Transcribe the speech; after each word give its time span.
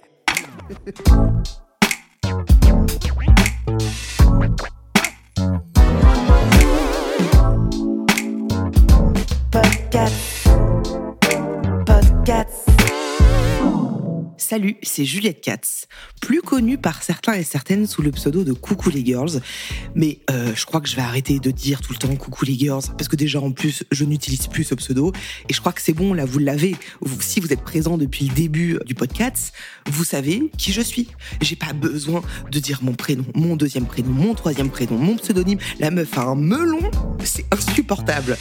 Podcast. 9.50 10.37
Salut, 14.48 14.78
c'est 14.82 15.04
Juliette 15.04 15.42
Katz, 15.42 15.88
plus 16.22 16.40
connue 16.40 16.78
par 16.78 17.02
certains 17.02 17.34
et 17.34 17.42
certaines 17.42 17.86
sous 17.86 18.00
le 18.00 18.10
pseudo 18.12 18.44
de 18.44 18.54
Coucou 18.54 18.88
les 18.88 19.04
Girls. 19.04 19.42
Mais 19.94 20.20
euh, 20.30 20.54
je 20.54 20.64
crois 20.64 20.80
que 20.80 20.88
je 20.88 20.96
vais 20.96 21.02
arrêter 21.02 21.38
de 21.38 21.50
dire 21.50 21.82
tout 21.82 21.92
le 21.92 21.98
temps 21.98 22.16
Coucou 22.16 22.46
les 22.46 22.54
Girls, 22.54 22.84
parce 22.96 23.08
que 23.08 23.16
déjà 23.16 23.42
en 23.42 23.50
plus, 23.50 23.84
je 23.92 24.06
n'utilise 24.06 24.46
plus 24.46 24.64
ce 24.64 24.74
pseudo. 24.74 25.12
Et 25.50 25.52
je 25.52 25.60
crois 25.60 25.74
que 25.74 25.82
c'est 25.82 25.92
bon, 25.92 26.14
là, 26.14 26.24
vous 26.24 26.38
l'avez. 26.38 26.76
Si 27.20 27.40
vous 27.40 27.52
êtes 27.52 27.60
présent 27.60 27.98
depuis 27.98 28.24
le 28.24 28.34
début 28.34 28.78
du 28.86 28.94
podcast, 28.94 29.52
vous 29.86 30.04
savez 30.04 30.50
qui 30.56 30.72
je 30.72 30.80
suis. 30.80 31.08
J'ai 31.42 31.56
pas 31.56 31.74
besoin 31.74 32.22
de 32.50 32.58
dire 32.58 32.78
mon 32.80 32.94
prénom, 32.94 33.26
mon 33.34 33.54
deuxième 33.54 33.84
prénom, 33.84 34.08
mon 34.08 34.32
troisième 34.32 34.70
prénom, 34.70 34.96
mon 34.96 35.16
pseudonyme. 35.16 35.58
La 35.78 35.90
meuf 35.90 36.16
a 36.16 36.22
un 36.22 36.36
melon, 36.36 36.90
c'est 37.22 37.44
insupportable. 37.52 38.38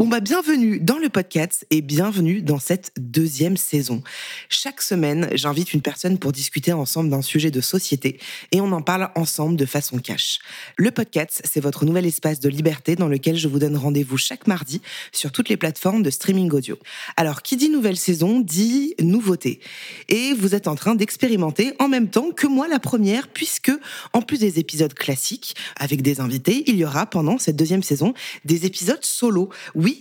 Bon 0.00 0.08
bah 0.08 0.20
bienvenue 0.20 0.80
dans 0.80 0.96
le 0.96 1.10
podcast 1.10 1.66
et 1.68 1.82
bienvenue 1.82 2.40
dans 2.40 2.58
cette 2.58 2.90
deuxième 2.96 3.58
saison. 3.58 4.02
Chaque 4.48 4.80
semaine, 4.80 5.28
j'invite 5.34 5.74
une 5.74 5.82
personne 5.82 6.16
pour 6.16 6.32
discuter 6.32 6.72
ensemble 6.72 7.10
d'un 7.10 7.20
sujet 7.20 7.50
de 7.50 7.60
société 7.60 8.18
et 8.50 8.62
on 8.62 8.72
en 8.72 8.80
parle 8.80 9.10
ensemble 9.14 9.56
de 9.56 9.66
façon 9.66 9.98
cash. 9.98 10.38
Le 10.78 10.90
podcast, 10.90 11.42
c'est 11.44 11.60
votre 11.60 11.84
nouvel 11.84 12.06
espace 12.06 12.40
de 12.40 12.48
liberté 12.48 12.96
dans 12.96 13.08
lequel 13.08 13.36
je 13.36 13.46
vous 13.46 13.58
donne 13.58 13.76
rendez-vous 13.76 14.16
chaque 14.16 14.46
mardi 14.46 14.80
sur 15.12 15.32
toutes 15.32 15.50
les 15.50 15.58
plateformes 15.58 16.02
de 16.02 16.08
streaming 16.08 16.50
audio. 16.50 16.78
Alors 17.18 17.42
qui 17.42 17.58
dit 17.58 17.68
nouvelle 17.68 17.98
saison 17.98 18.40
dit 18.40 18.94
nouveauté. 19.02 19.60
Et 20.08 20.32
vous 20.32 20.54
êtes 20.54 20.66
en 20.66 20.76
train 20.76 20.94
d'expérimenter 20.94 21.74
en 21.78 21.88
même 21.88 22.08
temps 22.08 22.30
que 22.30 22.46
moi 22.46 22.68
la 22.68 22.78
première 22.78 23.28
puisque 23.28 23.72
en 24.14 24.22
plus 24.22 24.38
des 24.38 24.58
épisodes 24.58 24.94
classiques 24.94 25.56
avec 25.76 26.00
des 26.00 26.20
invités, 26.20 26.64
il 26.68 26.76
y 26.76 26.86
aura 26.86 27.04
pendant 27.04 27.36
cette 27.36 27.56
deuxième 27.56 27.82
saison 27.82 28.14
des 28.46 28.64
épisodes 28.64 29.04
solo. 29.04 29.50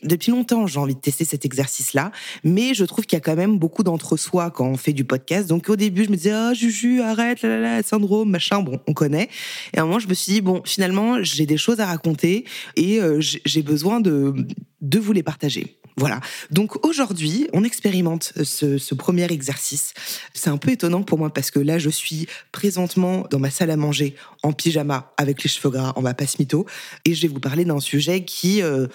Depuis 0.03 0.31
longtemps, 0.31 0.67
j'ai 0.67 0.79
envie 0.79 0.95
de 0.95 0.99
tester 0.99 1.25
cet 1.25 1.45
exercice-là, 1.45 2.11
mais 2.43 2.73
je 2.73 2.85
trouve 2.85 3.05
qu'il 3.05 3.17
y 3.17 3.21
a 3.21 3.23
quand 3.23 3.35
même 3.35 3.57
beaucoup 3.57 3.83
d'entre-soi 3.83 4.51
quand 4.51 4.67
on 4.67 4.77
fait 4.77 4.93
du 4.93 5.03
podcast. 5.03 5.47
Donc 5.47 5.69
au 5.69 5.75
début, 5.75 6.05
je 6.05 6.09
me 6.09 6.15
disais, 6.15 6.31
ah, 6.31 6.53
Juju, 6.53 7.01
arrête, 7.01 7.41
là, 7.41 7.59
là, 7.59 7.83
syndrome, 7.83 8.29
machin, 8.29 8.61
bon, 8.61 8.79
on 8.87 8.93
connaît. 8.93 9.29
Et 9.73 9.77
à 9.77 9.81
un 9.81 9.85
moment, 9.85 9.99
je 9.99 10.07
me 10.07 10.13
suis 10.13 10.33
dit, 10.33 10.41
bon, 10.41 10.61
finalement, 10.65 11.21
j'ai 11.23 11.45
des 11.45 11.57
choses 11.57 11.79
à 11.79 11.85
raconter 11.85 12.45
et 12.75 12.99
euh, 12.99 13.19
j'ai 13.19 13.61
besoin 13.61 13.99
de, 13.99 14.33
de 14.81 14.99
vous 14.99 15.13
les 15.13 15.23
partager. 15.23 15.79
Voilà. 15.99 16.21
Donc 16.49 16.85
aujourd'hui, 16.85 17.49
on 17.51 17.65
expérimente 17.65 18.31
ce, 18.43 18.95
premier 18.95 19.29
exercice. 19.33 19.93
C'est 20.33 20.49
un 20.49 20.55
peu 20.55 20.72
étonnant 20.72 21.03
pour 21.03 21.17
moi 21.17 21.29
parce 21.29 21.51
que 21.51 21.59
là, 21.59 21.78
je 21.78 21.89
suis 21.89 22.25
présentement 22.53 23.25
dans 23.29 23.39
ma 23.39 23.49
salle 23.49 23.69
à 23.69 23.75
manger 23.75 24.16
en 24.41 24.53
pyjama 24.53 25.11
avec 25.17 25.44
les 25.44 25.49
cheveux 25.49 25.69
gras, 25.69 25.91
on 25.97 26.01
va 26.01 26.13
pas 26.13 26.25
se 26.25 26.38
mytho, 26.39 26.66
et 27.03 27.13
je 27.13 27.22
vais 27.23 27.28
vous 27.28 27.41
parler 27.41 27.66
d'un 27.66 27.81
sujet 27.81 28.23
qui 28.23 28.61
euh, 28.61 28.88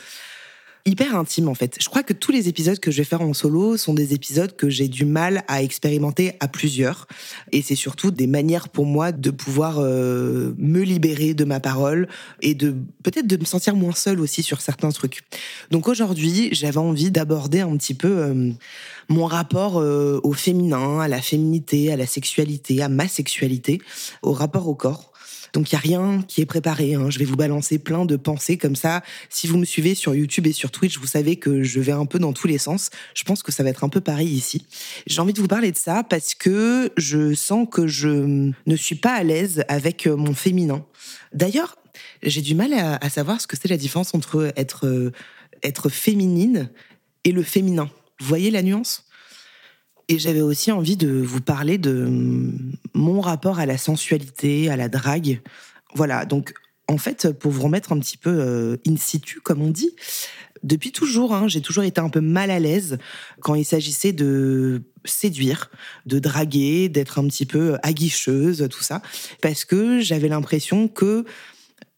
hyper 0.87 1.17
intime 1.17 1.49
en 1.49 1.55
fait. 1.55 1.77
Je 1.81 1.89
crois 1.89 2.03
que 2.03 2.13
tous 2.13 2.31
les 2.31 2.49
épisodes 2.49 2.79
que 2.79 2.91
je 2.91 2.99
vais 2.99 3.05
faire 3.05 3.23
en 3.23 3.33
solo 3.33 3.77
sont 3.77 3.95
des 3.95 4.13
épisodes 4.13 4.55
que 4.55 4.69
j'ai 4.69 4.89
du 4.89 5.07
mal 5.07 5.43
à 5.49 5.63
expérimenter 5.63 6.35
à 6.41 6.49
plusieurs. 6.49 7.07
Et 7.53 7.63
c'est 7.63 7.75
surtout 7.75 8.11
des 8.11 8.27
manières 8.27 8.69
pour 8.69 8.85
moi 8.85 9.11
de 9.11 9.31
pouvoir 9.31 9.79
euh, 9.79 10.55
me 10.59 10.83
libérer 10.83 11.33
de 11.33 11.45
ma 11.45 11.59
parole 11.59 12.07
et 12.43 12.55
de 12.55 12.75
peut-être 13.03 13.27
de 13.27 13.37
me 13.39 13.45
sentir 13.45 13.77
moins 13.77 13.95
seule 13.95 14.21
aussi 14.21 14.43
sur 14.43 14.61
certains 14.61 14.91
trucs. 14.91 15.23
Donc 15.71 15.89
aujourd'hui, 15.89 16.51
j'avais 16.53 16.79
envie 16.79 17.11
d'aborder 17.11 17.61
un 17.61 17.77
petit 17.77 17.95
peu 17.95 18.19
euh, 18.19 18.51
mon 19.09 19.25
rapport 19.25 19.81
euh, 19.81 20.21
au 20.23 20.35
féminin, 20.35 21.01
à 21.01 21.09
la 21.09 21.23
féminité, 21.23 21.93
à 21.93 21.97
la 21.97 22.07
sexualité, 22.07 22.83
à 22.83 22.91
ma 22.91 23.09
sexualité, 23.09 23.81
au 24.23 24.33
rapport 24.33 24.69
au 24.69 24.75
corps. 24.75 25.14
Donc 25.55 25.71
il 25.71 25.75
y 25.75 25.77
a 25.77 25.81
rien 25.81 26.23
qui 26.29 26.43
est 26.43 26.47
préparé. 26.47 26.95
hein. 26.95 27.09
Je 27.09 27.19
vais 27.19 27.25
vous 27.25 27.37
balancer 27.37 27.79
plein 27.79 28.05
de 28.05 28.17
pensées 28.17 28.59
comme 28.59 28.77
ça. 28.77 29.03
Si 29.31 29.47
vous 29.47 29.57
me 29.57 29.65
suivez 29.65 29.95
sur 29.95 30.15
YouTube 30.15 30.47
et 30.49 30.53
sur 30.53 30.71
Twitch, 30.71 30.99
vous 30.99 31.07
savez 31.07 31.37
que 31.37 31.63
je 31.63 31.81
vais 31.81 31.93
un 31.93 32.05
peu 32.07 32.19
dans 32.19 32.33
tous 32.33 32.49
les 32.49 32.59
sens. 32.59 32.91
Je 33.15 33.23
pense 33.23 33.43
que 33.43 33.53
ça 33.53 33.63
va 33.63 33.71
être 33.71 33.85
un 33.85 33.89
peu 33.89 34.01
pareil 34.01 34.29
ici. 34.29 34.67
J'ai 35.07 35.21
envie 35.21 35.33
de 35.33 35.41
vous 35.41 35.49
parler 35.49 35.71
de 35.73 35.77
ça 35.77 36.03
parce 36.03 36.35
que 36.35 36.93
je 36.97 37.35
sens 37.35 37.67
que 37.71 37.87
je 37.87 38.51
ne 38.67 38.77
suis 38.77 38.97
pas 38.97 39.15
à 39.15 39.23
l'aise 39.23 39.65
avec 39.69 40.07
euh, 40.07 40.17
mon 40.17 40.35
féminin. 40.35 40.85
D'ailleurs, 41.33 41.77
j'ai 42.25 42.43
du 42.43 42.55
mal 42.55 42.73
à, 42.75 42.97
à 42.97 43.09
savoir 43.09 43.41
ce 43.41 43.47
que 43.47 43.57
c'est 43.57 43.69
la 43.69 43.77
différence 43.77 44.13
entre 44.15 44.53
être 44.57 44.87
euh, 44.87 45.13
être 45.63 45.89
féminine 45.89 46.69
et 47.23 47.31
le 47.33 47.43
féminin. 47.45 47.89
Vous 48.21 48.27
voyez 48.27 48.51
la 48.51 48.63
nuance? 48.63 49.05
Et 50.09 50.19
j'avais 50.19 50.41
aussi 50.41 50.73
envie 50.73 50.97
de 50.97 51.09
vous 51.09 51.41
parler 51.41 51.79
de 51.79 52.05
hum, 52.05 52.73
mon 52.95 53.21
rapport 53.21 53.59
à 53.59 53.67
la 53.67 53.79
sensualité, 53.79 54.71
à 54.71 54.77
la 54.77 54.89
drague. 54.89 55.41
Voilà, 55.95 56.25
donc 56.25 56.55
en 56.89 56.99
fait, 56.99 57.31
pour 57.33 57.51
vous 57.51 57.63
remettre 57.63 57.93
un 57.93 57.99
petit 57.99 58.17
peu 58.17 58.31
euh, 58.31 58.77
in 58.87 58.97
situ, 58.97 59.41
comme 59.41 59.63
on 59.63 59.71
dit, 59.71 59.95
depuis 60.63 60.93
toujours, 60.93 61.35
hein, 61.35 61.47
j'ai 61.49 61.61
toujours 61.61 61.85
été 61.85 62.01
un 62.01 62.09
peu 62.09 62.21
mal 62.21 62.51
à 62.51 62.59
l'aise 62.59 62.99
quand 63.41 63.55
il 63.55 63.65
s'agissait 63.65 64.13
de 64.13 64.83
séduire, 65.05 65.71
de 66.07 66.19
draguer, 66.19 66.89
d'être 66.89 67.19
un 67.19 67.27
petit 67.27 67.47
peu 67.47 67.77
aguicheuse, 67.83 68.67
tout 68.71 68.83
ça, 68.83 69.03
parce 69.43 69.65
que 69.65 70.01
j'avais 70.01 70.29
l'impression 70.29 70.89
que 70.89 71.25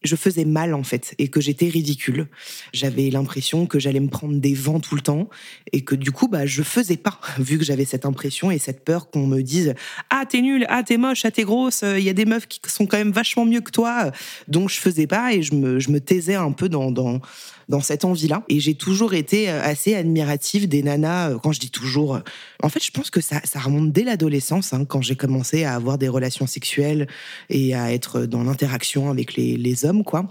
je 0.03 0.15
faisais 0.15 0.45
mal 0.45 0.73
en 0.73 0.83
fait 0.83 1.15
et 1.17 1.27
que 1.27 1.41
j'étais 1.41 1.67
ridicule. 1.67 2.27
J'avais 2.73 3.09
l'impression 3.09 3.65
que 3.65 3.79
j'allais 3.79 3.99
me 3.99 4.09
prendre 4.09 4.35
des 4.39 4.53
vents 4.53 4.79
tout 4.79 4.95
le 4.95 5.01
temps 5.01 5.29
et 5.73 5.83
que 5.83 5.95
du 5.95 6.11
coup 6.11 6.27
bah 6.27 6.45
je 6.45 6.63
faisais 6.63 6.97
pas 6.97 7.19
vu 7.39 7.57
que 7.57 7.63
j'avais 7.63 7.85
cette 7.85 8.05
impression 8.05 8.51
et 8.51 8.59
cette 8.59 8.83
peur 8.83 9.09
qu'on 9.09 9.27
me 9.27 9.41
dise 9.41 9.73
ah 10.09 10.25
t'es 10.27 10.41
nulle, 10.41 10.65
ah 10.69 10.83
t'es 10.83 10.97
moche, 10.97 11.25
ah 11.25 11.31
t'es 11.31 11.43
grosse, 11.43 11.83
il 11.83 12.03
y 12.03 12.09
a 12.09 12.13
des 12.13 12.25
meufs 12.25 12.47
qui 12.47 12.59
sont 12.67 12.85
quand 12.85 12.97
même 12.97 13.11
vachement 13.11 13.45
mieux 13.45 13.61
que 13.61 13.71
toi. 13.71 14.11
Donc 14.47 14.69
je 14.69 14.79
faisais 14.79 15.07
pas 15.07 15.33
et 15.33 15.41
je 15.41 15.55
me, 15.55 15.79
je 15.79 15.89
me 15.89 15.99
taisais 15.99 16.35
un 16.35 16.51
peu 16.51 16.69
dans, 16.69 16.91
dans 16.91 17.21
dans 17.69 17.81
cette 17.81 18.05
envie-là. 18.05 18.43
Et 18.49 18.59
j'ai 18.59 18.75
toujours 18.75 19.13
été 19.13 19.49
euh, 19.49 19.61
assez 19.61 19.95
admirative 19.95 20.67
des 20.67 20.83
nanas, 20.83 21.31
euh, 21.31 21.37
quand 21.37 21.51
je 21.51 21.59
dis 21.59 21.69
toujours. 21.71 22.15
euh, 22.15 22.19
En 22.63 22.69
fait, 22.69 22.83
je 22.83 22.91
pense 22.91 23.09
que 23.09 23.21
ça, 23.21 23.41
ça 23.43 23.59
remonte 23.59 23.91
dès 23.91 24.03
l'adolescence, 24.03 24.73
hein, 24.73 24.85
quand 24.85 25.01
j'ai 25.01 25.15
commencé 25.15 25.63
à 25.63 25.75
avoir 25.75 25.97
des 25.97 26.07
relations 26.07 26.47
sexuelles 26.47 27.07
et 27.49 27.75
à 27.75 27.91
être 27.93 28.21
dans 28.25 28.43
l'interaction 28.43 29.09
avec 29.09 29.35
les, 29.35 29.57
les 29.57 29.85
hommes, 29.85 30.03
quoi. 30.03 30.27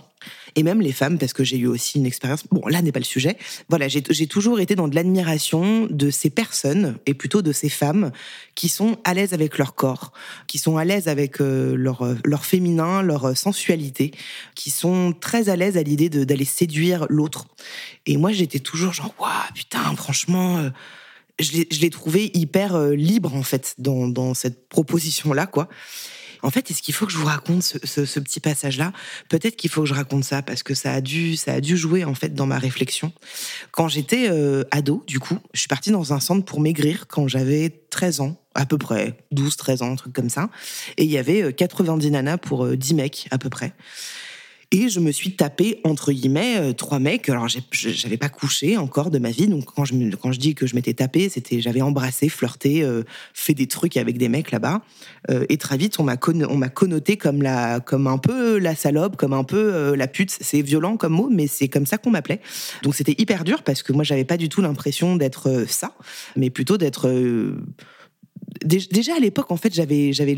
Et 0.55 0.63
même 0.63 0.81
les 0.81 0.93
femmes, 0.93 1.19
parce 1.19 1.33
que 1.33 1.45
j'ai 1.45 1.59
eu 1.59 1.67
aussi 1.67 1.99
une 1.99 2.07
expérience. 2.07 2.45
Bon, 2.51 2.67
là 2.67 2.81
n'est 2.83 2.93
pas 2.93 2.99
le 2.99 3.05
sujet. 3.05 3.37
Voilà, 3.69 3.89
j'ai 3.89 4.27
toujours 4.27 4.61
été 4.61 4.75
dans 4.75 4.89
de 4.89 4.95
l'admiration 4.95 5.87
de 5.91 6.11
ces 6.11 6.31
personnes, 6.31 6.99
et 7.07 7.15
plutôt 7.15 7.43
de 7.43 7.53
ces 7.53 7.69
femmes, 7.69 8.11
qui 8.55 8.69
sont 8.69 8.97
à 9.05 9.13
l'aise 9.15 9.35
avec 9.35 9.59
leur 9.59 9.75
corps, 9.75 10.13
qui 10.47 10.59
sont 10.59 10.77
à 10.79 10.85
l'aise 10.85 11.09
avec 11.09 11.41
euh, 11.41 11.77
leur, 11.77 12.03
euh, 12.03 12.15
leur 12.25 12.45
féminin, 12.45 13.03
leur 13.03 13.27
euh, 13.27 13.35
sensualité, 13.35 14.13
qui 14.55 14.71
sont 14.71 15.13
très 15.13 15.49
à 15.49 15.57
l'aise 15.57 15.77
à 15.77 15.83
l'idée 15.83 16.09
d'aller 16.09 16.45
séduire 16.45 17.07
l'autre. 17.11 17.47
Et 18.07 18.17
moi, 18.17 18.33
j'étais 18.33 18.61
toujours 18.61 18.93
genre, 18.93 19.15
waouh, 19.19 19.31
putain, 19.55 19.95
franchement. 19.97 20.71
je 21.39 21.53
l'ai- 21.83 21.91
trouvé 21.91 22.31
hyper 22.35 22.79
libre, 22.91 23.35
en 23.35 23.43
fait, 23.43 23.75
dans, 23.79 24.09
dans 24.09 24.33
cette 24.33 24.69
proposition-là, 24.69 25.47
quoi. 25.47 25.69
En 26.43 26.51
fait, 26.51 26.71
est-ce 26.71 26.83
qu'il 26.83 26.95
faut 26.95 27.07
que 27.07 27.13
je 27.13 27.19
vous 27.19 27.27
raconte 27.27 27.63
ce, 27.63 28.21
petit 28.21 28.41
passage-là? 28.41 28.93
Peut-être 29.29 29.57
qu'il 29.57 29.71
faut 29.71 29.83
que 29.83 29.89
je 29.89 29.95
raconte 29.95 30.25
ça 30.25 30.43
parce 30.43 30.63
que 30.63 30.75
ça 30.75 30.93
a 30.93 31.01
dû, 31.01 31.37
ça 31.37 31.55
a 31.55 31.61
dû 31.61 31.77
jouer 31.77 32.05
en 32.05 32.15
fait 32.15 32.35
dans 32.35 32.47
ma 32.47 32.59
réflexion. 32.59 33.13
Quand 33.71 33.89
j'étais 33.89 34.29
euh, 34.31 34.65
ado, 34.71 35.05
du 35.07 35.21
coup, 35.21 35.39
je 35.55 35.61
suis 35.61 35.69
partie 35.69 35.91
dans 35.91 36.13
un 36.13 36.21
centre 36.21 36.45
pour 36.45 36.61
maigrir 36.61 37.07
quand 37.07 37.29
j'avais 37.29 37.71
13 37.91 38.21
ans, 38.21 38.37
à 38.55 38.67
peu 38.67 38.79
près, 38.79 39.17
12, 39.33 39.57
13 39.57 39.83
ans, 39.83 39.93
un 39.93 39.97
truc 39.97 40.13
comme 40.13 40.31
ça. 40.31 40.51
Et 40.97 41.05
il 41.05 41.11
y 41.11 41.19
avait 41.19 41.43
euh, 41.43 41.53
90 41.53 42.11
nanas 42.11 42.39
pour 42.39 42.65
euh, 42.65 42.77
10 42.77 42.95
mecs, 42.95 43.29
à 43.31 43.39
peu 43.39 43.51
près. 43.51 43.73
Et 44.73 44.89
je 44.89 44.99
me 44.99 45.13
suis 45.13 45.37
tapé, 45.37 45.81
entre 45.85 46.11
guillemets, 46.11 46.59
euh, 46.59 46.73
trois 46.73 46.99
mecs. 46.99 47.29
Alors, 47.29 47.47
j'avais 47.49 48.17
pas 48.17 48.29
couché 48.29 48.77
encore 48.77 49.11
de 49.11 49.19
ma 49.19 49.31
vie. 49.31 49.47
Donc, 49.47 49.67
quand 49.67 49.85
je, 49.85 49.95
quand 50.17 50.33
je 50.33 50.41
dis 50.41 50.57
que 50.57 50.67
je 50.67 50.75
m'étais 50.75 50.95
tapé, 50.95 51.29
c'était 51.29 51.61
j'avais 51.61 51.83
embrassé, 51.83 52.29
flirté, 52.29 52.83
euh, 52.83 53.05
fait 53.33 53.55
des 53.55 53.69
trucs 53.69 53.97
avec 53.97 54.19
des 54.19 54.29
mecs 54.29 54.51
là-bas. 54.51 54.83
Euh, 55.31 55.47
et 55.49 55.57
très 55.57 55.77
vite, 55.77 56.01
on 56.01 56.05
m'a 56.05 56.17
connoté 56.17 57.17
comme, 57.17 57.43
la, 57.43 57.79
comme 57.79 58.09
un 58.09 58.19
peu 58.19 58.59
la 58.59 58.75
salope, 58.75 59.17
comme 59.17 59.35
un 59.35 59.45
peu 59.45 59.95
la 59.95 60.09
pute. 60.09 60.37
C'est 60.41 60.63
violent 60.63 60.97
comme 60.97 61.13
mot, 61.13 61.29
mais 61.31 61.47
c'est 61.47 61.69
comme 61.69 61.87
ça 61.87 61.97
qu'on 61.97 62.11
m'appelait. 62.11 62.41
Donc, 62.83 62.97
c'était 62.97 63.15
hyper 63.19 63.45
dur 63.45 63.63
parce 63.63 63.85
que 63.85 63.93
moi, 63.93 64.03
j'avais 64.03 64.25
pas 64.25 64.37
du 64.37 64.49
tout 64.49 64.63
l'impression 64.63 65.15
d'être 65.15 65.65
ça, 65.69 65.93
mais 66.35 66.51
plutôt 66.51 66.77
d'être 66.77 67.09
déjà 68.63 69.15
à 69.17 69.19
l'époque, 69.19 69.51
en 69.51 69.57
fait, 69.57 69.75
j'avais, 69.75 70.13
j'avais, 70.13 70.37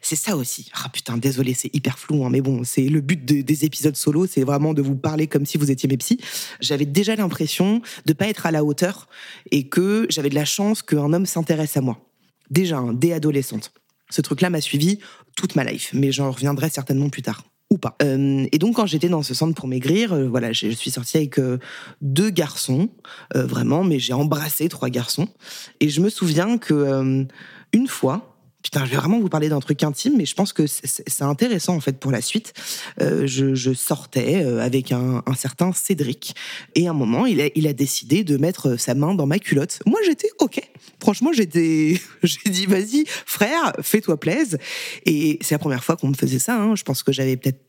c'est 0.00 0.16
ça 0.16 0.36
aussi. 0.36 0.70
Ah 0.74 0.88
putain, 0.88 1.16
désolé, 1.16 1.54
c'est 1.54 1.74
hyper 1.74 1.98
flou, 1.98 2.24
hein, 2.24 2.30
mais 2.30 2.40
bon, 2.40 2.64
c'est 2.64 2.88
le 2.88 3.00
but 3.00 3.24
des 3.24 3.64
épisodes 3.64 3.96
solo, 3.96 4.26
c'est 4.26 4.44
vraiment 4.44 4.74
de 4.74 4.82
vous 4.82 4.96
parler 4.96 5.26
comme 5.26 5.46
si 5.46 5.58
vous 5.58 5.70
étiez 5.70 5.88
mes. 5.88 5.98
J'avais 6.60 6.86
déjà 6.86 7.16
l'impression 7.16 7.82
de 8.06 8.12
pas 8.12 8.28
être 8.28 8.46
à 8.46 8.50
la 8.50 8.64
hauteur 8.64 9.08
et 9.50 9.68
que 9.68 10.06
j'avais 10.08 10.30
de 10.30 10.34
la 10.34 10.44
chance 10.44 10.82
qu'un 10.82 11.12
homme 11.12 11.26
s'intéresse 11.26 11.76
à 11.76 11.80
moi. 11.80 12.00
Déjà, 12.50 12.78
hein, 12.78 12.92
dès 12.92 13.12
adolescente. 13.12 13.72
Ce 14.10 14.20
truc-là 14.20 14.50
m'a 14.50 14.60
suivi 14.60 14.98
toute 15.36 15.56
ma 15.56 15.64
life, 15.64 15.90
mais 15.94 16.12
j'en 16.12 16.30
reviendrai 16.30 16.68
certainement 16.68 17.08
plus 17.08 17.22
tard 17.22 17.44
Euh, 18.02 18.46
et 18.52 18.58
donc 18.58 18.76
quand 18.76 18.86
j'étais 18.86 19.08
dans 19.08 19.22
ce 19.22 19.34
centre 19.34 19.54
pour 19.54 19.68
maigrir, 19.68 20.12
euh, 20.12 20.28
voilà, 20.28 20.52
je 20.52 20.68
suis 20.68 20.90
sortie 20.90 21.16
avec 21.16 21.38
euh, 21.38 21.58
deux 22.00 22.30
garçons, 22.30 22.88
vraiment, 23.34 23.84
mais 23.84 23.98
j'ai 23.98 24.12
embrassé 24.12 24.68
trois 24.68 24.90
garçons. 24.90 25.28
Et 25.80 25.88
je 25.88 26.00
me 26.00 26.08
souviens 26.08 26.58
que 26.58 27.26
une 27.72 27.88
fois, 27.88 28.31
Putain, 28.62 28.84
je 28.84 28.90
vais 28.90 28.96
vraiment 28.96 29.18
vous 29.18 29.28
parler 29.28 29.48
d'un 29.48 29.60
truc 29.60 29.82
intime, 29.82 30.14
mais 30.16 30.24
je 30.24 30.34
pense 30.34 30.52
que 30.52 30.66
c'est 30.66 31.22
intéressant 31.22 31.74
en 31.74 31.80
fait 31.80 31.98
pour 31.98 32.12
la 32.12 32.20
suite. 32.20 32.52
je, 32.98 33.72
sortais 33.74 34.44
avec 34.44 34.92
un, 34.92 35.22
certain 35.36 35.72
Cédric 35.72 36.34
et 36.74 36.86
à 36.86 36.90
un 36.90 36.94
moment, 36.94 37.26
il 37.26 37.40
a, 37.66 37.72
décidé 37.72 38.22
de 38.24 38.36
mettre 38.36 38.76
sa 38.76 38.94
main 38.94 39.14
dans 39.14 39.26
ma 39.26 39.38
culotte. 39.38 39.80
Moi, 39.86 40.00
j'étais 40.04 40.30
ok. 40.38 40.60
Franchement, 41.00 41.32
j'étais, 41.32 42.00
j'ai 42.22 42.50
dit 42.50 42.66
vas-y, 42.66 43.04
frère, 43.06 43.72
fais-toi 43.82 44.18
plaise. 44.18 44.58
Et 45.06 45.38
c'est 45.40 45.54
la 45.54 45.58
première 45.58 45.84
fois 45.84 45.96
qu'on 45.96 46.08
me 46.08 46.14
faisait 46.14 46.38
ça. 46.38 46.60
Hein. 46.60 46.76
Je 46.76 46.82
pense 46.82 47.02
que 47.02 47.12
j'avais 47.12 47.36
peut-être 47.36 47.60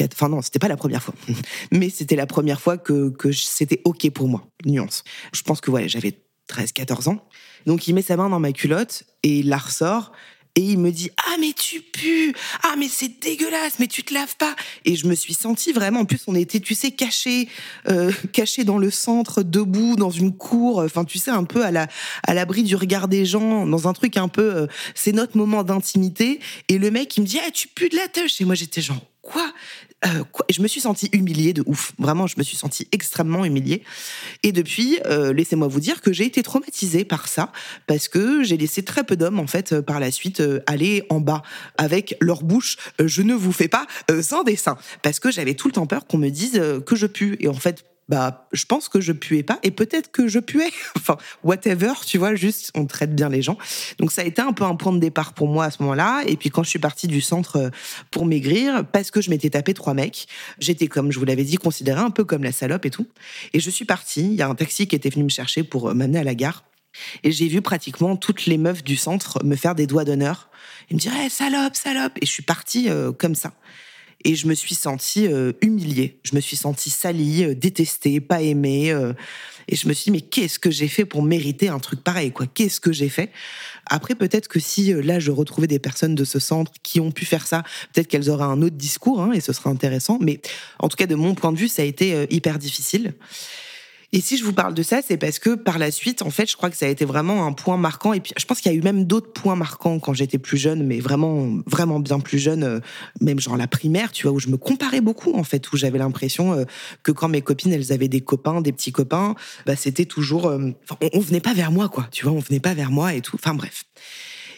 Enfin 0.00 0.28
non, 0.28 0.40
c'était 0.40 0.58
pas 0.58 0.68
la 0.68 0.76
première 0.76 1.02
fois, 1.02 1.14
mais 1.70 1.90
c'était 1.90 2.16
la 2.16 2.26
première 2.26 2.60
fois 2.60 2.78
que, 2.78 3.10
que 3.10 3.30
c'était 3.30 3.82
ok 3.84 4.10
pour 4.10 4.28
moi. 4.28 4.46
Nuance. 4.64 5.04
Je 5.34 5.42
pense 5.42 5.60
que 5.60 5.70
ouais, 5.70 5.88
j'avais 5.88 6.18
13, 6.48 6.72
14 6.72 7.08
ans. 7.08 7.28
Donc 7.66 7.88
il 7.88 7.94
met 7.94 8.02
sa 8.02 8.16
main 8.16 8.28
dans 8.28 8.40
ma 8.40 8.52
culotte 8.52 9.04
et 9.22 9.38
il 9.38 9.48
la 9.48 9.58
ressort 9.58 10.12
et 10.54 10.60
il 10.60 10.78
me 10.78 10.90
dit 10.90 11.10
ah 11.16 11.36
mais 11.40 11.52
tu 11.54 11.80
pues! 11.80 12.34
Ah 12.62 12.74
mais 12.76 12.88
c'est 12.88 13.20
dégueulasse! 13.20 13.78
Mais 13.78 13.86
tu 13.86 14.02
te 14.02 14.12
laves 14.12 14.36
pas! 14.36 14.54
Et 14.84 14.96
je 14.96 15.06
me 15.06 15.14
suis 15.14 15.32
sentie 15.34 15.72
vraiment 15.72 16.00
en 16.00 16.04
plus 16.04 16.22
on 16.26 16.34
était 16.34 16.60
tu 16.60 16.74
sais 16.74 16.90
caché 16.90 17.48
euh, 17.88 18.12
caché 18.32 18.64
dans 18.64 18.78
le 18.78 18.90
centre 18.90 19.42
debout 19.42 19.96
dans 19.96 20.10
une 20.10 20.36
cour 20.36 20.80
enfin 20.80 21.04
tu 21.04 21.18
sais 21.18 21.30
un 21.30 21.44
peu 21.44 21.64
à 21.64 21.70
la 21.70 21.88
à 22.24 22.34
l'abri 22.34 22.62
du 22.64 22.76
regard 22.76 23.08
des 23.08 23.24
gens 23.24 23.66
dans 23.66 23.88
un 23.88 23.92
truc 23.94 24.16
un 24.16 24.28
peu 24.28 24.54
euh, 24.54 24.66
c'est 24.94 25.12
notre 25.12 25.36
moment 25.36 25.62
d'intimité. 25.62 26.40
Et 26.68 26.78
le 26.78 26.90
mec 26.90 27.16
il 27.16 27.22
me 27.22 27.26
dit 27.26 27.38
ah 27.44 27.50
tu 27.50 27.68
pues 27.68 27.88
de 27.88 27.96
la 27.96 28.08
touche 28.08 28.40
et 28.40 28.44
moi 28.44 28.54
j'étais 28.54 28.82
genre 28.82 29.00
euh, 30.04 30.24
je 30.50 30.62
me 30.62 30.68
suis 30.68 30.80
sentie 30.80 31.08
humiliée 31.12 31.52
de 31.52 31.62
ouf. 31.66 31.92
Vraiment, 31.98 32.26
je 32.26 32.34
me 32.38 32.42
suis 32.42 32.56
sentie 32.56 32.88
extrêmement 32.92 33.44
humiliée. 33.44 33.82
Et 34.42 34.52
depuis, 34.52 34.98
euh, 35.06 35.32
laissez-moi 35.32 35.68
vous 35.68 35.80
dire 35.80 36.00
que 36.00 36.12
j'ai 36.12 36.24
été 36.24 36.42
traumatisée 36.42 37.04
par 37.04 37.28
ça, 37.28 37.52
parce 37.86 38.08
que 38.08 38.42
j'ai 38.42 38.56
laissé 38.56 38.82
très 38.82 39.04
peu 39.04 39.16
d'hommes, 39.16 39.38
en 39.38 39.46
fait, 39.46 39.72
euh, 39.72 39.82
par 39.82 40.00
la 40.00 40.10
suite, 40.10 40.42
aller 40.66 41.04
en 41.08 41.20
bas 41.20 41.42
avec 41.76 42.16
leur 42.20 42.42
bouche. 42.42 42.76
je 43.02 43.22
ne 43.22 43.34
vous 43.34 43.52
fais 43.52 43.68
pas 43.68 43.86
sans 44.20 44.42
dessin. 44.42 44.76
Parce 45.02 45.20
que 45.20 45.30
j'avais 45.30 45.54
tout 45.54 45.68
le 45.68 45.72
temps 45.72 45.86
peur 45.86 46.06
qu'on 46.06 46.18
me 46.18 46.30
dise 46.30 46.60
que 46.86 46.96
je 46.96 47.06
pue. 47.06 47.36
Et 47.40 47.48
en 47.48 47.54
fait, 47.54 47.84
bah, 48.08 48.48
je 48.52 48.64
pense 48.64 48.88
que 48.88 49.00
je 49.00 49.12
puais 49.12 49.42
pas 49.42 49.58
et 49.62 49.70
peut-être 49.70 50.10
que 50.10 50.28
je 50.28 50.38
puais. 50.38 50.70
enfin, 50.96 51.16
whatever, 51.44 51.92
tu 52.04 52.18
vois, 52.18 52.34
juste 52.34 52.70
on 52.74 52.86
traite 52.86 53.14
bien 53.14 53.28
les 53.28 53.42
gens. 53.42 53.56
Donc 53.98 54.12
ça 54.12 54.22
a 54.22 54.24
été 54.24 54.42
un 54.42 54.52
peu 54.52 54.64
un 54.64 54.74
point 54.74 54.92
de 54.92 54.98
départ 54.98 55.32
pour 55.32 55.48
moi 55.48 55.66
à 55.66 55.70
ce 55.70 55.82
moment-là. 55.82 56.22
Et 56.26 56.36
puis 56.36 56.50
quand 56.50 56.62
je 56.62 56.68
suis 56.68 56.78
partie 56.78 57.06
du 57.06 57.20
centre 57.20 57.56
euh, 57.56 57.70
pour 58.10 58.26
maigrir, 58.26 58.84
parce 58.86 59.10
que 59.10 59.20
je 59.20 59.30
m'étais 59.30 59.50
tapé 59.50 59.72
trois 59.74 59.94
mecs, 59.94 60.26
j'étais 60.58 60.88
comme 60.88 61.12
je 61.12 61.18
vous 61.18 61.24
l'avais 61.24 61.44
dit 61.44 61.56
considérée 61.56 62.00
un 62.00 62.10
peu 62.10 62.24
comme 62.24 62.44
la 62.44 62.52
salope 62.52 62.84
et 62.84 62.90
tout. 62.90 63.06
Et 63.52 63.60
je 63.60 63.70
suis 63.70 63.84
partie. 63.84 64.26
Il 64.26 64.34
y 64.34 64.42
a 64.42 64.48
un 64.48 64.54
taxi 64.54 64.86
qui 64.86 64.96
était 64.96 65.10
venu 65.10 65.24
me 65.24 65.30
chercher 65.30 65.62
pour 65.62 65.88
euh, 65.88 65.94
m'amener 65.94 66.18
à 66.18 66.24
la 66.24 66.34
gare. 66.34 66.64
Et 67.22 67.32
j'ai 67.32 67.48
vu 67.48 67.62
pratiquement 67.62 68.16
toutes 68.16 68.46
les 68.46 68.58
meufs 68.58 68.84
du 68.84 68.96
centre 68.96 69.42
me 69.44 69.56
faire 69.56 69.74
des 69.74 69.86
doigts 69.86 70.04
d'honneur. 70.04 70.50
Ils 70.90 70.96
me 70.96 71.00
diraient 71.00 71.30
salope, 71.30 71.76
salope. 71.76 72.12
Et 72.20 72.26
je 72.26 72.30
suis 72.30 72.42
partie 72.42 72.90
euh, 72.90 73.12
comme 73.12 73.34
ça 73.34 73.52
et 74.24 74.34
je 74.34 74.46
me 74.46 74.54
suis 74.54 74.74
sentie 74.74 75.26
euh, 75.26 75.52
humiliée. 75.60 76.18
Je 76.22 76.34
me 76.34 76.40
suis 76.40 76.56
sentie 76.56 76.90
salie, 76.90 77.44
euh, 77.44 77.54
détestée, 77.54 78.20
pas 78.20 78.42
aimée. 78.42 78.90
Euh, 78.90 79.12
et 79.68 79.76
je 79.76 79.86
me 79.88 79.92
suis 79.92 80.04
dit, 80.04 80.10
mais 80.10 80.20
qu'est-ce 80.20 80.58
que 80.58 80.70
j'ai 80.70 80.88
fait 80.88 81.04
pour 81.04 81.22
mériter 81.22 81.68
un 81.68 81.78
truc 81.78 82.02
pareil, 82.02 82.32
quoi? 82.32 82.46
Qu'est-ce 82.46 82.80
que 82.80 82.92
j'ai 82.92 83.08
fait? 83.08 83.30
Après, 83.86 84.14
peut-être 84.14 84.48
que 84.48 84.60
si 84.60 84.92
là, 84.92 85.20
je 85.20 85.30
retrouvais 85.30 85.66
des 85.66 85.78
personnes 85.78 86.14
de 86.14 86.24
ce 86.24 86.38
centre 86.38 86.72
qui 86.82 87.00
ont 87.00 87.12
pu 87.12 87.24
faire 87.24 87.46
ça, 87.46 87.62
peut-être 87.92 88.08
qu'elles 88.08 88.30
auraient 88.30 88.44
un 88.44 88.60
autre 88.62 88.76
discours, 88.76 89.20
hein, 89.20 89.32
et 89.32 89.40
ce 89.40 89.52
serait 89.52 89.70
intéressant. 89.70 90.18
Mais 90.20 90.40
en 90.78 90.88
tout 90.88 90.96
cas, 90.96 91.06
de 91.06 91.14
mon 91.14 91.34
point 91.34 91.52
de 91.52 91.58
vue, 91.58 91.68
ça 91.68 91.82
a 91.82 91.84
été 91.84 92.26
hyper 92.30 92.58
difficile. 92.58 93.14
Et 94.14 94.20
si 94.20 94.36
je 94.36 94.44
vous 94.44 94.52
parle 94.52 94.74
de 94.74 94.82
ça, 94.82 95.00
c'est 95.00 95.16
parce 95.16 95.38
que 95.38 95.54
par 95.54 95.78
la 95.78 95.90
suite, 95.90 96.20
en 96.20 96.28
fait, 96.28 96.50
je 96.50 96.54
crois 96.54 96.68
que 96.68 96.76
ça 96.76 96.84
a 96.84 96.90
été 96.90 97.06
vraiment 97.06 97.46
un 97.46 97.52
point 97.52 97.78
marquant. 97.78 98.12
Et 98.12 98.20
puis, 98.20 98.34
je 98.36 98.44
pense 98.44 98.60
qu'il 98.60 98.70
y 98.70 98.74
a 98.74 98.78
eu 98.78 98.82
même 98.82 99.04
d'autres 99.04 99.32
points 99.32 99.56
marquants 99.56 99.98
quand 99.98 100.12
j'étais 100.12 100.36
plus 100.36 100.58
jeune, 100.58 100.86
mais 100.86 101.00
vraiment, 101.00 101.48
vraiment 101.66 101.98
bien 101.98 102.20
plus 102.20 102.38
jeune, 102.38 102.62
euh, 102.62 102.80
même 103.22 103.40
genre 103.40 103.56
la 103.56 103.66
primaire, 103.66 104.12
tu 104.12 104.24
vois, 104.24 104.32
où 104.32 104.38
je 104.38 104.48
me 104.48 104.58
comparais 104.58 105.00
beaucoup, 105.00 105.32
en 105.32 105.44
fait, 105.44 105.72
où 105.72 105.78
j'avais 105.78 105.98
l'impression 105.98 106.52
euh, 106.52 106.64
que 107.02 107.10
quand 107.10 107.28
mes 107.28 107.40
copines, 107.40 107.72
elles 107.72 107.90
avaient 107.90 108.08
des 108.08 108.20
copains, 108.20 108.60
des 108.60 108.72
petits 108.72 108.92
copains, 108.92 109.34
bah, 109.64 109.76
c'était 109.76 110.04
toujours, 110.04 110.46
euh, 110.46 110.72
on, 111.00 111.08
on 111.14 111.20
venait 111.20 111.40
pas 111.40 111.54
vers 111.54 111.72
moi, 111.72 111.88
quoi, 111.88 112.06
tu 112.12 112.24
vois, 112.24 112.34
on 112.34 112.40
venait 112.40 112.60
pas 112.60 112.74
vers 112.74 112.90
moi 112.90 113.14
et 113.14 113.22
tout. 113.22 113.36
Enfin, 113.36 113.54
bref. 113.54 113.84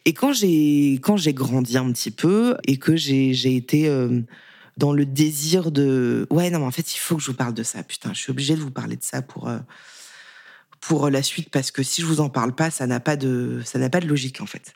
Et 0.05 0.15
quand 0.15 0.33
j'ai, 0.33 0.95
quand 1.01 1.17
j'ai 1.17 1.33
grandi 1.33 1.79
un 1.79 1.93
petit 1.93 2.11
peu 2.11 2.57
et 2.67 2.77
que 2.77 2.97
j'ai, 2.97 3.35
j'ai 3.35 3.55
été, 3.55 3.89
dans 4.77 4.93
le 4.93 5.07
désir 5.07 5.71
de 5.71 6.27
ouais 6.31 6.51
non 6.51 6.59
mais 6.59 6.65
en 6.67 6.71
fait 6.71 6.95
il 6.95 6.99
faut 6.99 7.17
que 7.17 7.23
je 7.23 7.31
vous 7.31 7.37
parle 7.37 7.55
de 7.55 7.63
ça. 7.63 7.83
Putain 7.83 8.13
je 8.13 8.21
suis 8.21 8.31
obligée 8.31 8.55
de 8.55 8.61
vous 8.61 8.71
parler 8.71 8.97
de 8.97 9.05
ça 9.05 9.23
pour 9.23 9.49
euh, 9.49 9.59
pour 10.81 11.11
la 11.11 11.23
suite 11.23 11.51
parce 11.51 11.71
que 11.71 11.83
si 11.83 12.03
je 12.03 12.07
vous 12.07 12.21
en 12.21 12.29
parle 12.29 12.55
pas 12.55 12.71
ça 12.71 12.87
n'a 12.87 13.01
pas 13.01 13.17
de 13.17 13.63
ça 13.65 13.79
n'a 13.79 13.91
pas 13.91 14.01
de 14.01 14.07
logique 14.07 14.41
en 14.41 14.47
fait. 14.47 14.75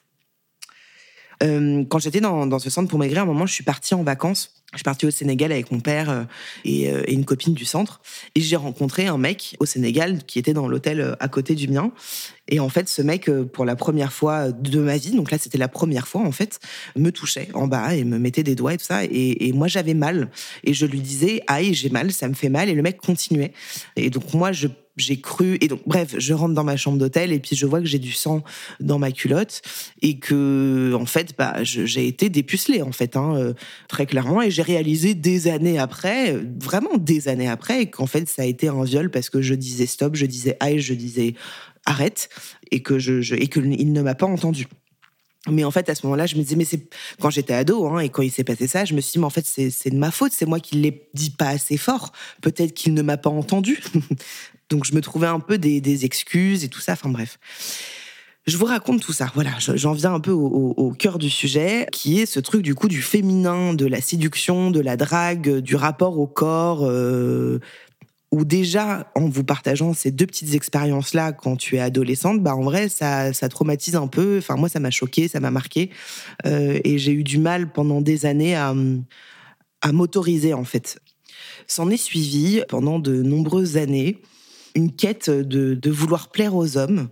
Euh, 1.42 1.84
quand 1.84 2.00
j'étais 2.00 2.20
dans, 2.20 2.46
dans 2.46 2.58
ce 2.58 2.68
centre 2.68 2.88
pour 2.88 2.98
maigrir 2.98 3.20
à 3.20 3.22
un 3.22 3.26
moment 3.26 3.46
je 3.46 3.52
suis 3.52 3.64
partie 3.64 3.94
en 3.94 4.02
vacances 4.02 4.57
je 4.72 4.78
suis 4.78 4.84
partie 4.84 5.06
au 5.06 5.10
Sénégal 5.10 5.50
avec 5.50 5.70
mon 5.72 5.80
père 5.80 6.10
euh, 6.10 6.24
et, 6.64 6.82
et, 6.84 7.12
une 7.12 7.24
copine 7.24 7.54
du 7.54 7.64
centre. 7.64 8.02
Et 8.34 8.40
j'ai 8.40 8.56
rencontré 8.56 9.06
un 9.06 9.16
mec 9.16 9.56
au 9.60 9.66
Sénégal 9.66 10.24
qui 10.24 10.38
était 10.38 10.52
dans 10.52 10.68
l'hôtel 10.68 11.16
à 11.20 11.28
côté 11.28 11.54
du 11.54 11.68
mien. 11.68 11.90
Et 12.48 12.60
en 12.60 12.68
fait, 12.68 12.88
ce 12.88 13.02
mec, 13.02 13.28
euh, 13.28 13.44
pour 13.44 13.64
la 13.64 13.76
première 13.76 14.12
fois 14.12 14.50
de 14.50 14.78
ma 14.80 14.96
vie, 14.96 15.12
donc 15.12 15.30
là, 15.30 15.38
c'était 15.38 15.58
la 15.58 15.68
première 15.68 16.08
fois, 16.08 16.22
en 16.22 16.32
fait, 16.32 16.60
me 16.96 17.10
touchait 17.10 17.48
en 17.54 17.66
bas 17.66 17.94
et 17.94 18.04
me 18.04 18.18
mettait 18.18 18.42
des 18.42 18.54
doigts 18.54 18.74
et 18.74 18.76
tout 18.78 18.84
ça. 18.84 19.04
Et, 19.04 19.48
et 19.48 19.52
moi, 19.52 19.68
j'avais 19.68 19.94
mal. 19.94 20.30
Et 20.64 20.74
je 20.74 20.86
lui 20.86 21.00
disais, 21.00 21.42
aïe, 21.46 21.74
j'ai 21.74 21.90
mal, 21.90 22.12
ça 22.12 22.28
me 22.28 22.34
fait 22.34 22.48
mal. 22.48 22.68
Et 22.68 22.74
le 22.74 22.82
mec 22.82 22.98
continuait. 22.98 23.52
Et 23.96 24.10
donc, 24.10 24.34
moi, 24.34 24.52
je 24.52 24.68
j'ai 24.98 25.20
cru 25.20 25.58
et 25.60 25.68
donc 25.68 25.80
bref 25.86 26.14
je 26.18 26.34
rentre 26.34 26.54
dans 26.54 26.64
ma 26.64 26.76
chambre 26.76 26.98
d'hôtel 26.98 27.32
et 27.32 27.40
puis 27.40 27.56
je 27.56 27.66
vois 27.66 27.80
que 27.80 27.86
j'ai 27.86 27.98
du 27.98 28.12
sang 28.12 28.42
dans 28.80 28.98
ma 28.98 29.12
culotte 29.12 29.62
et 30.02 30.18
que 30.18 30.92
en 30.94 31.06
fait 31.06 31.34
bah 31.36 31.62
j'ai 31.62 32.06
été 32.06 32.28
dépucelée 32.28 32.82
en 32.82 32.92
fait 32.92 33.16
hein, 33.16 33.34
euh, 33.36 33.52
très 33.88 34.06
clairement 34.06 34.42
et 34.42 34.50
j'ai 34.50 34.62
réalisé 34.62 35.14
des 35.14 35.48
années 35.48 35.78
après 35.78 36.36
vraiment 36.60 36.96
des 36.98 37.28
années 37.28 37.48
après 37.48 37.86
qu'en 37.86 38.06
fait 38.06 38.28
ça 38.28 38.42
a 38.42 38.44
été 38.44 38.68
un 38.68 38.84
viol 38.84 39.10
parce 39.10 39.30
que 39.30 39.42
je 39.42 39.54
disais 39.54 39.86
stop 39.86 40.14
je 40.14 40.26
disais 40.26 40.56
aïe 40.60 40.80
je 40.80 40.94
disais 40.94 41.34
arrête 41.88 42.28
et 42.70 42.82
que 42.82 42.98
je, 42.98 43.34
et 43.34 43.48
que 43.48 43.60
il 43.60 43.92
ne 43.92 44.02
m'a 44.02 44.14
pas 44.14 44.26
entendu. 44.26 44.66
Mais 45.50 45.64
en 45.64 45.70
fait, 45.70 45.88
à 45.88 45.94
ce 45.94 46.04
moment-là, 46.06 46.26
je 46.26 46.36
me 46.36 46.42
disais, 46.42 46.56
mais 46.56 46.64
c'est 46.64 46.88
quand 47.20 47.30
j'étais 47.30 47.54
ado, 47.54 47.86
hein, 47.86 48.00
et 48.00 48.08
quand 48.10 48.22
il 48.22 48.30
s'est 48.30 48.44
passé 48.44 48.66
ça, 48.66 48.84
je 48.84 48.94
me 48.94 49.00
suis 49.00 49.12
dit, 49.12 49.18
mais 49.18 49.24
en 49.24 49.30
fait, 49.30 49.46
c'est 49.46 49.90
de 49.90 49.96
ma 49.96 50.10
faute, 50.10 50.32
c'est 50.32 50.46
moi 50.46 50.60
qui 50.60 50.76
ne 50.76 50.82
l'ai 50.82 51.08
dit 51.14 51.30
pas 51.30 51.48
assez 51.48 51.76
fort. 51.76 52.12
Peut-être 52.42 52.74
qu'il 52.74 52.92
ne 52.92 53.02
m'a 53.02 53.16
pas 53.16 53.30
entendu. 53.30 53.80
Donc, 54.70 54.84
je 54.84 54.94
me 54.94 55.00
trouvais 55.00 55.26
un 55.26 55.40
peu 55.40 55.58
des, 55.58 56.04
excuses 56.04 56.64
et 56.64 56.68
tout 56.68 56.80
ça. 56.80 56.92
Enfin, 56.92 57.08
bref. 57.08 57.38
Je 58.46 58.56
vous 58.56 58.64
raconte 58.64 59.02
tout 59.02 59.12
ça. 59.12 59.30
Voilà, 59.34 59.50
j'en 59.58 59.92
viens 59.92 60.14
un 60.14 60.20
peu 60.20 60.30
au, 60.30 60.90
cœur 60.98 61.18
du 61.18 61.28
sujet, 61.28 61.86
qui 61.92 62.18
est 62.20 62.26
ce 62.26 62.40
truc 62.40 62.62
du 62.62 62.74
coup 62.74 62.88
du 62.88 63.02
féminin, 63.02 63.74
de 63.74 63.84
la 63.84 64.00
séduction, 64.00 64.70
de 64.70 64.80
la 64.80 64.96
drague, 64.96 65.58
du 65.58 65.76
rapport 65.76 66.18
au 66.18 66.26
corps, 66.26 66.80
euh, 66.82 67.60
ou 68.30 68.44
déjà, 68.44 69.10
en 69.14 69.28
vous 69.28 69.44
partageant 69.44 69.94
ces 69.94 70.10
deux 70.10 70.26
petites 70.26 70.54
expériences-là 70.54 71.32
quand 71.32 71.56
tu 71.56 71.76
es 71.76 71.80
adolescente, 71.80 72.42
bah 72.42 72.54
en 72.54 72.62
vrai, 72.62 72.88
ça, 72.88 73.32
ça 73.32 73.48
traumatise 73.48 73.96
un 73.96 74.06
peu. 74.06 74.38
Enfin, 74.38 74.56
moi, 74.56 74.68
ça 74.68 74.80
m'a 74.80 74.90
choqué, 74.90 75.28
ça 75.28 75.40
m'a 75.40 75.50
marqué. 75.50 75.90
Euh, 76.46 76.78
et 76.84 76.98
j'ai 76.98 77.12
eu 77.12 77.24
du 77.24 77.38
mal 77.38 77.72
pendant 77.72 78.00
des 78.00 78.26
années 78.26 78.54
à, 78.54 78.74
à 79.80 79.92
m'autoriser, 79.92 80.52
en 80.52 80.64
fait. 80.64 80.98
S'en 81.66 81.88
est 81.90 81.96
suivi, 81.96 82.62
pendant 82.68 82.98
de 82.98 83.22
nombreuses 83.22 83.76
années, 83.76 84.20
une 84.78 84.92
quête 84.92 85.28
de, 85.28 85.90
vouloir 85.90 86.28
plaire 86.30 86.54
aux 86.54 86.76
hommes. 86.76 87.08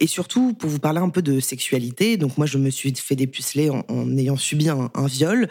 Et 0.00 0.06
surtout, 0.06 0.54
pour 0.54 0.68
vous 0.68 0.80
parler 0.80 0.98
un 0.98 1.08
peu 1.08 1.22
de 1.22 1.40
sexualité, 1.40 2.16
donc 2.16 2.36
moi, 2.36 2.46
je 2.46 2.58
me 2.58 2.70
suis 2.70 2.92
fait 2.94 3.16
dépuceler 3.16 3.70
en, 3.70 3.84
en 3.88 4.16
ayant 4.18 4.36
subi 4.36 4.68
un 4.68 5.06
viol 5.06 5.48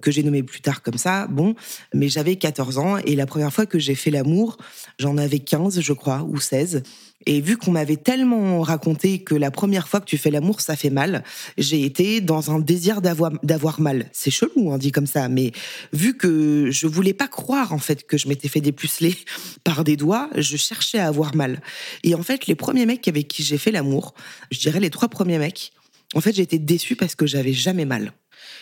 que 0.00 0.10
j'ai 0.10 0.22
nommé 0.22 0.42
plus 0.42 0.60
tard 0.60 0.82
comme 0.82 0.98
ça. 0.98 1.26
Bon, 1.26 1.54
mais 1.92 2.08
j'avais 2.08 2.36
14 2.36 2.78
ans 2.78 2.96
et 2.98 3.16
la 3.16 3.26
première 3.26 3.52
fois 3.52 3.66
que 3.66 3.78
j'ai 3.78 3.94
fait 3.94 4.10
l'amour, 4.10 4.56
j'en 4.98 5.16
avais 5.16 5.38
15, 5.38 5.80
je 5.80 5.92
crois, 5.92 6.22
ou 6.22 6.38
16. 6.38 6.82
Et 7.26 7.40
vu 7.40 7.56
qu'on 7.56 7.70
m'avait 7.70 7.96
tellement 7.96 8.60
raconté 8.60 9.20
que 9.20 9.34
la 9.34 9.50
première 9.50 9.88
fois 9.88 10.00
que 10.00 10.04
tu 10.04 10.18
fais 10.18 10.30
l'amour, 10.30 10.60
ça 10.60 10.76
fait 10.76 10.90
mal, 10.90 11.24
j'ai 11.56 11.84
été 11.84 12.20
dans 12.20 12.50
un 12.50 12.58
désir 12.58 13.00
d'avoir, 13.00 13.80
mal. 13.80 14.06
C'est 14.12 14.30
chelou, 14.30 14.70
on 14.70 14.78
dit 14.78 14.92
comme 14.92 15.06
ça, 15.06 15.28
mais 15.28 15.52
vu 15.92 16.16
que 16.16 16.70
je 16.70 16.86
voulais 16.86 17.14
pas 17.14 17.28
croire, 17.28 17.72
en 17.72 17.78
fait, 17.78 18.06
que 18.06 18.18
je 18.18 18.28
m'étais 18.28 18.48
fait 18.48 18.60
dépuceler 18.60 19.16
par 19.64 19.84
des 19.84 19.96
doigts, 19.96 20.28
je 20.36 20.56
cherchais 20.56 20.98
à 20.98 21.06
avoir 21.06 21.34
mal. 21.34 21.62
Et 22.02 22.14
en 22.14 22.22
fait, 22.22 22.46
les 22.46 22.54
premiers 22.54 22.86
mecs 22.86 23.08
avec 23.08 23.28
qui 23.28 23.42
j'ai 23.42 23.58
fait 23.58 23.70
l'amour, 23.70 24.14
je 24.50 24.58
dirais 24.58 24.80
les 24.80 24.90
trois 24.90 25.08
premiers 25.08 25.38
mecs, 25.38 25.72
en 26.14 26.20
fait, 26.20 26.34
j'ai 26.34 26.42
été 26.42 26.58
déçue 26.58 26.94
parce 26.94 27.14
que 27.14 27.26
j'avais 27.26 27.52
jamais 27.52 27.84
mal. 27.84 28.12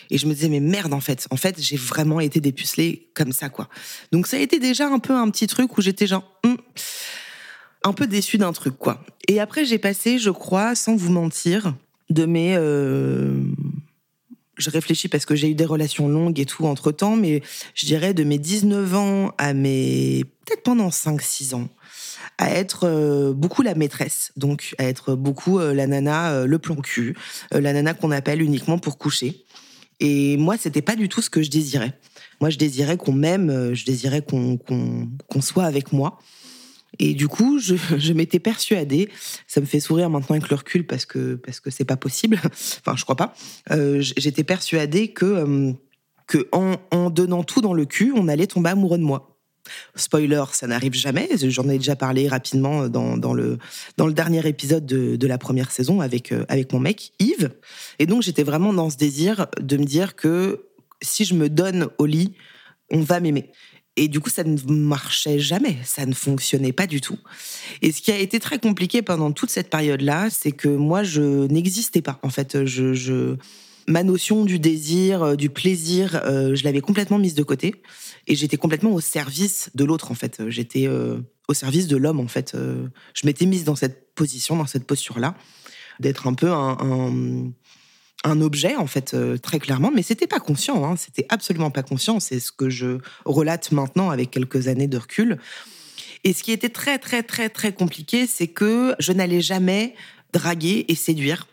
Et 0.09 0.17
je 0.17 0.27
me 0.27 0.33
disais, 0.33 0.49
mais 0.49 0.59
merde, 0.59 0.93
en 0.93 0.99
fait, 0.99 1.27
en 1.31 1.37
fait, 1.37 1.59
j'ai 1.59 1.77
vraiment 1.77 2.19
été 2.19 2.39
dépucelée 2.39 3.09
comme 3.13 3.31
ça, 3.31 3.49
quoi. 3.49 3.69
Donc 4.11 4.27
ça 4.27 4.37
a 4.37 4.39
été 4.39 4.59
déjà 4.59 4.87
un 4.87 4.99
peu 4.99 5.13
un 5.13 5.29
petit 5.29 5.47
truc 5.47 5.77
où 5.77 5.81
j'étais 5.81 6.07
genre, 6.07 6.23
hum, 6.43 6.57
un 7.83 7.93
peu 7.93 8.07
déçue 8.07 8.37
d'un 8.37 8.53
truc, 8.53 8.77
quoi. 8.77 9.03
Et 9.27 9.39
après, 9.39 9.65
j'ai 9.65 9.77
passé, 9.77 10.17
je 10.17 10.29
crois, 10.29 10.75
sans 10.75 10.95
vous 10.95 11.11
mentir, 11.11 11.73
de 12.09 12.25
mes... 12.25 12.55
Euh, 12.55 13.41
je 14.57 14.69
réfléchis 14.69 15.07
parce 15.07 15.25
que 15.25 15.35
j'ai 15.35 15.49
eu 15.49 15.55
des 15.55 15.65
relations 15.65 16.07
longues 16.07 16.39
et 16.39 16.45
tout 16.45 16.65
entre 16.65 16.91
temps, 16.91 17.15
mais 17.15 17.41
je 17.73 17.85
dirais 17.87 18.13
de 18.13 18.23
mes 18.23 18.37
19 18.37 18.95
ans 18.95 19.31
à 19.37 19.53
mes... 19.53 20.23
peut-être 20.45 20.63
pendant 20.63 20.89
5-6 20.89 21.55
ans 21.55 21.69
à 22.37 22.49
être 22.51 22.85
euh, 22.85 23.33
beaucoup 23.33 23.61
la 23.61 23.75
maîtresse, 23.75 24.31
donc 24.37 24.75
à 24.77 24.85
être 24.85 25.15
beaucoup 25.15 25.59
euh, 25.59 25.73
la 25.73 25.87
nana, 25.87 26.45
le 26.45 26.59
plan 26.59 26.75
cul, 26.75 27.15
la 27.51 27.73
nana 27.73 27.93
qu'on 27.93 28.11
appelle 28.11 28.41
uniquement 28.41 28.79
pour 28.79 28.97
coucher. 28.97 29.43
Et 29.99 30.37
moi, 30.37 30.57
c'était 30.57 30.81
pas 30.81 30.95
du 30.95 31.09
tout 31.09 31.21
ce 31.21 31.29
que 31.29 31.41
je 31.41 31.49
désirais. 31.49 31.97
Moi, 32.41 32.49
je 32.49 32.57
désirais 32.57 32.97
qu'on 32.97 33.13
m'aime, 33.13 33.49
euh, 33.49 33.73
je 33.73 33.85
désirais 33.85 34.21
qu'on 34.21 35.41
soit 35.41 35.65
avec 35.65 35.93
moi. 35.93 36.19
Et 36.99 37.13
du 37.13 37.27
coup, 37.27 37.59
je, 37.59 38.13
m'étais 38.13 38.39
persuadée, 38.39 39.09
ça 39.47 39.61
me 39.61 39.65
fait 39.65 39.79
sourire 39.79 40.09
maintenant 40.09 40.35
avec 40.35 40.49
le 40.49 40.55
recul 40.55 40.85
parce 40.85 41.05
que 41.05 41.35
parce 41.35 41.59
que 41.59 41.69
c'est 41.69 41.85
pas 41.85 41.97
possible. 41.97 42.39
enfin, 42.43 42.95
je 42.95 43.03
crois 43.03 43.15
pas. 43.15 43.33
Euh, 43.71 44.01
j'étais 44.01 44.43
persuadée 44.43 45.09
que 45.09 45.25
euh, 45.25 45.73
que 46.27 46.47
en, 46.51 46.75
en, 46.91 47.09
donnant 47.09 47.43
tout 47.43 47.61
dans 47.61 47.73
le 47.73 47.85
cul, 47.85 48.13
on 48.15 48.27
allait 48.27 48.47
tomber 48.47 48.69
amoureux 48.69 48.97
de 48.97 49.03
moi. 49.03 49.32
Spoiler, 49.95 50.43
ça 50.51 50.67
n'arrive 50.67 50.93
jamais. 50.93 51.29
J'en 51.35 51.69
ai 51.69 51.77
déjà 51.77 51.95
parlé 51.95 52.27
rapidement 52.27 52.87
dans, 52.87 53.17
dans, 53.17 53.33
le, 53.33 53.57
dans 53.97 54.07
le 54.07 54.13
dernier 54.13 54.45
épisode 54.47 54.85
de, 54.85 55.15
de 55.15 55.27
la 55.27 55.37
première 55.37 55.71
saison 55.71 56.01
avec, 56.01 56.31
euh, 56.31 56.45
avec 56.49 56.73
mon 56.73 56.79
mec, 56.79 57.13
Yves. 57.19 57.51
Et 57.99 58.05
donc, 58.05 58.23
j'étais 58.23 58.43
vraiment 58.43 58.73
dans 58.73 58.89
ce 58.89 58.97
désir 58.97 59.47
de 59.59 59.77
me 59.77 59.85
dire 59.85 60.15
que 60.15 60.65
si 61.01 61.25
je 61.25 61.33
me 61.33 61.49
donne 61.49 61.87
au 61.97 62.05
lit, 62.05 62.33
on 62.91 63.01
va 63.01 63.19
m'aimer. 63.19 63.51
Et 63.95 64.07
du 64.07 64.19
coup, 64.19 64.29
ça 64.29 64.43
ne 64.43 64.57
marchait 64.67 65.37
jamais, 65.37 65.77
ça 65.83 66.05
ne 66.07 66.13
fonctionnait 66.13 66.73
pas 66.73 66.87
du 66.87 66.99
tout. 66.99 67.19
Et 67.83 67.91
ce 67.91 68.01
qui 68.01 68.11
a 68.11 68.17
été 68.17 68.39
très 68.39 68.57
compliqué 68.57 69.03
pendant 69.03 69.31
toute 69.31 69.51
cette 69.51 69.69
période-là, 69.69 70.29
c'est 70.31 70.51
que 70.51 70.67
moi, 70.67 71.03
je 71.03 71.45
n'existais 71.47 72.01
pas. 72.01 72.19
En 72.23 72.29
fait, 72.29 72.65
je, 72.65 72.93
je, 72.93 73.35
ma 73.87 74.03
notion 74.03 74.45
du 74.45 74.59
désir, 74.59 75.23
euh, 75.23 75.35
du 75.35 75.49
plaisir, 75.49 76.21
euh, 76.25 76.55
je 76.55 76.63
l'avais 76.63 76.81
complètement 76.81 77.19
mise 77.19 77.35
de 77.35 77.43
côté 77.43 77.75
et 78.27 78.35
j'étais 78.35 78.57
complètement 78.57 78.91
au 78.91 79.01
service 79.01 79.69
de 79.75 79.83
l'autre 79.83 80.11
en 80.11 80.15
fait. 80.15 80.41
J'étais 80.47 80.87
euh, 80.87 81.19
au 81.47 81.53
service 81.53 81.87
de 81.87 81.97
l'homme 81.97 82.19
en 82.19 82.27
fait. 82.27 82.55
Je 82.55 83.25
m'étais 83.25 83.45
mise 83.45 83.63
dans 83.63 83.75
cette 83.75 84.13
position, 84.15 84.55
dans 84.55 84.65
cette 84.65 84.85
posture-là, 84.85 85.35
d'être 85.99 86.27
un 86.27 86.33
peu 86.33 86.49
un, 86.51 87.51
objet 88.41 88.77
en 88.77 88.87
fait 88.87 89.15
très 89.41 89.59
clairement, 89.59 89.91
mais 89.93 90.01
c'était 90.01 90.27
pas 90.27 90.39
conscient. 90.39 90.85
Hein, 90.85 90.95
c'était 90.95 91.25
absolument 91.27 91.71
pas 91.71 91.83
conscient. 91.83 92.21
C'est 92.21 92.39
ce 92.39 92.53
que 92.53 92.69
je 92.69 92.99
relate 93.25 93.73
maintenant 93.73 94.09
avec 94.09 94.31
quelques 94.31 94.69
années 94.69 94.87
de 94.87 94.97
recul. 94.97 95.37
Et 96.23 96.31
ce 96.31 96.43
qui 96.43 96.53
était 96.53 96.69
très 96.69 96.97
très 96.99 97.23
très 97.23 97.49
très 97.49 97.73
compliqué, 97.73 98.25
c'est 98.25 98.47
que 98.47 98.95
je 98.99 99.11
n'allais 99.11 99.41
jamais 99.41 99.95
draguer 100.31 100.85
et 100.87 100.95
séduire 100.95 101.45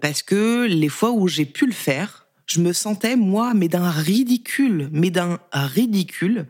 parce 0.00 0.22
que 0.22 0.66
les 0.66 0.88
fois 0.88 1.10
où 1.10 1.28
j'ai 1.28 1.44
pu 1.44 1.66
le 1.66 1.72
faire, 1.72 2.25
je 2.46 2.60
me 2.60 2.72
sentais, 2.72 3.16
moi, 3.16 3.54
mais 3.54 3.68
d'un 3.68 3.90
ridicule, 3.90 4.88
mais 4.92 5.10
d'un 5.10 5.38
ridicule. 5.52 6.46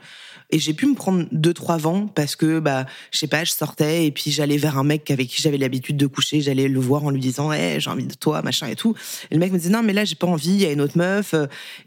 Et 0.50 0.58
j'ai 0.58 0.74
pu 0.74 0.86
me 0.86 0.94
prendre 0.94 1.26
deux, 1.32 1.54
trois 1.54 1.78
vents 1.78 2.06
parce 2.06 2.36
que, 2.36 2.60
bah, 2.60 2.86
je 3.10 3.18
sais 3.18 3.26
pas, 3.26 3.44
je 3.44 3.52
sortais 3.52 4.06
et 4.06 4.12
puis 4.12 4.30
j'allais 4.30 4.58
vers 4.58 4.78
un 4.78 4.84
mec 4.84 5.10
avec 5.10 5.28
qui 5.28 5.42
j'avais 5.42 5.58
l'habitude 5.58 5.96
de 5.96 6.06
coucher. 6.06 6.40
J'allais 6.40 6.68
le 6.68 6.78
voir 6.78 7.04
en 7.04 7.10
lui 7.10 7.20
disant, 7.20 7.52
hé, 7.52 7.78
j'ai 7.80 7.90
envie 7.90 8.06
de 8.06 8.14
toi, 8.14 8.42
machin 8.42 8.68
et 8.68 8.76
tout. 8.76 8.94
Et 9.30 9.34
le 9.34 9.40
mec 9.40 9.50
me 9.52 9.58
disait, 9.58 9.70
non, 9.70 9.82
mais 9.82 9.94
là, 9.94 10.04
j'ai 10.04 10.14
pas 10.14 10.26
envie, 10.26 10.50
il 10.50 10.60
y 10.60 10.66
a 10.66 10.70
une 10.70 10.82
autre 10.82 10.98
meuf. 10.98 11.34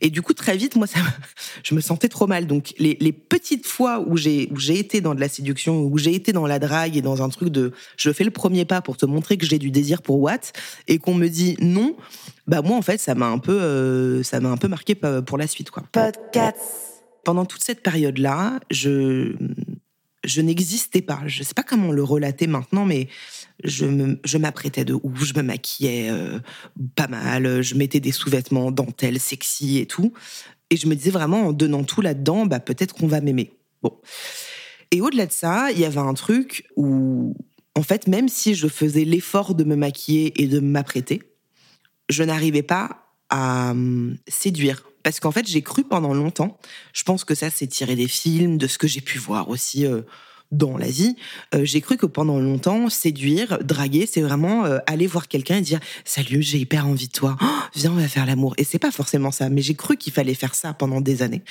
Et 0.01 0.09
du 0.09 0.21
coup, 0.21 0.33
très 0.33 0.57
vite, 0.57 0.75
moi, 0.75 0.87
ça, 0.87 0.99
je 1.63 1.75
me 1.75 1.79
sentais 1.79 2.09
trop 2.09 2.27
mal. 2.27 2.47
Donc, 2.47 2.73
les, 2.79 2.97
les 2.99 3.13
petites 3.13 3.65
fois 3.65 4.03
où 4.05 4.17
j'ai, 4.17 4.49
où 4.51 4.57
j'ai 4.57 4.79
été 4.79 5.01
dans 5.01 5.15
de 5.15 5.19
la 5.19 5.29
séduction, 5.29 5.81
où 5.83 5.97
j'ai 5.97 6.15
été 6.15 6.33
dans 6.33 6.47
la 6.47 6.59
drague 6.59 6.97
et 6.97 7.01
dans 7.01 7.21
un 7.21 7.29
truc 7.29 7.49
de, 7.49 7.73
je 7.95 8.11
fais 8.11 8.23
le 8.23 8.31
premier 8.31 8.65
pas 8.65 8.81
pour 8.81 8.97
te 8.97 9.05
montrer 9.05 9.37
que 9.37 9.45
j'ai 9.45 9.59
du 9.59 9.71
désir 9.71 10.01
pour 10.01 10.19
Watt 10.19 10.51
et 10.87 10.97
qu'on 10.97 11.13
me 11.13 11.27
dit 11.27 11.55
non, 11.61 11.95
bah, 12.49 12.61
moi, 12.61 12.77
en 12.77 12.81
fait, 12.81 12.99
ça 12.99 13.15
m'a 13.15 13.27
un 13.27 13.37
peu, 13.37 13.59
euh, 13.61 14.23
ça 14.23 14.39
m'a 14.39 14.49
un 14.49 14.57
peu 14.57 14.67
marqué 14.67 14.95
pour 14.95 15.37
la 15.37 15.47
suite, 15.47 15.71
quoi. 15.71 15.83
Podcast 15.91 16.89
pendant 17.23 17.45
toute 17.45 17.63
cette 17.63 17.83
période-là, 17.83 18.59
je, 18.71 19.35
je 20.23 20.41
n'existais 20.41 21.01
pas. 21.01 21.21
Je 21.27 21.39
ne 21.39 21.43
sais 21.43 21.53
pas 21.53 21.63
comment 21.63 21.91
le 21.91 22.03
relater 22.03 22.47
maintenant, 22.47 22.85
mais 22.85 23.07
je, 23.63 24.15
je 24.23 24.37
m'apprêtais 24.37 24.85
de 24.85 24.93
ouf, 24.93 25.23
je 25.23 25.33
me 25.35 25.43
maquillais 25.43 26.09
euh, 26.09 26.39
pas 26.95 27.07
mal, 27.07 27.61
je 27.61 27.75
mettais 27.75 27.99
des 27.99 28.11
sous-vêtements 28.11 28.71
dentelles 28.71 29.19
sexy 29.19 29.77
et 29.77 29.85
tout. 29.85 30.13
Et 30.71 30.77
je 30.77 30.87
me 30.87 30.95
disais 30.95 31.11
vraiment, 31.11 31.47
en 31.47 31.53
donnant 31.53 31.83
tout 31.83 32.01
là-dedans, 32.01 32.45
bah, 32.45 32.59
peut-être 32.59 32.95
qu'on 32.95 33.07
va 33.07 33.21
m'aimer. 33.21 33.51
Bon. 33.81 33.95
Et 34.91 35.01
au-delà 35.01 35.25
de 35.25 35.31
ça, 35.31 35.71
il 35.71 35.79
y 35.79 35.85
avait 35.85 35.99
un 35.99 36.13
truc 36.15 36.67
où, 36.75 37.35
en 37.75 37.83
fait, 37.83 38.07
même 38.07 38.27
si 38.27 38.55
je 38.55 38.67
faisais 38.67 39.05
l'effort 39.05 39.55
de 39.55 39.63
me 39.63 39.75
maquiller 39.75 40.41
et 40.41 40.47
de 40.47 40.59
m'apprêter, 40.59 41.21
je 42.09 42.23
n'arrivais 42.23 42.63
pas 42.63 43.05
à 43.29 43.71
hum, 43.71 44.17
séduire 44.27 44.83
parce 45.03 45.19
qu'en 45.19 45.31
fait, 45.31 45.47
j'ai 45.47 45.61
cru 45.61 45.83
pendant 45.83 46.13
longtemps, 46.13 46.57
je 46.93 47.03
pense 47.03 47.23
que 47.23 47.35
ça 47.35 47.49
c'est 47.49 47.67
tiré 47.67 47.95
des 47.95 48.07
films, 48.07 48.57
de 48.57 48.67
ce 48.67 48.77
que 48.77 48.87
j'ai 48.87 49.01
pu 49.01 49.17
voir 49.17 49.49
aussi 49.49 49.85
euh, 49.85 50.01
dans 50.51 50.77
l'Asie, 50.77 51.15
euh, 51.55 51.63
j'ai 51.63 51.79
cru 51.79 51.95
que 51.95 52.05
pendant 52.05 52.39
longtemps, 52.39 52.89
séduire, 52.89 53.59
draguer, 53.63 54.07
c'est 54.11 54.21
vraiment 54.21 54.65
euh, 54.65 54.79
aller 54.87 55.07
voir 55.07 55.27
quelqu'un 55.27 55.57
et 55.57 55.61
dire 55.61 55.79
Salut, 56.05 56.41
j'ai 56.41 56.57
hyper 56.57 56.85
envie 56.85 57.07
de 57.07 57.11
toi, 57.11 57.37
oh, 57.41 57.45
viens, 57.75 57.91
on 57.91 57.95
va 57.95 58.07
faire 58.07 58.25
l'amour. 58.25 58.55
Et 58.57 58.63
c'est 58.63 58.79
pas 58.79 58.91
forcément 58.91 59.31
ça, 59.31 59.49
mais 59.49 59.61
j'ai 59.61 59.75
cru 59.75 59.95
qu'il 59.95 60.11
fallait 60.11 60.33
faire 60.33 60.55
ça 60.55 60.73
pendant 60.73 61.01
des 61.01 61.21
années. 61.21 61.43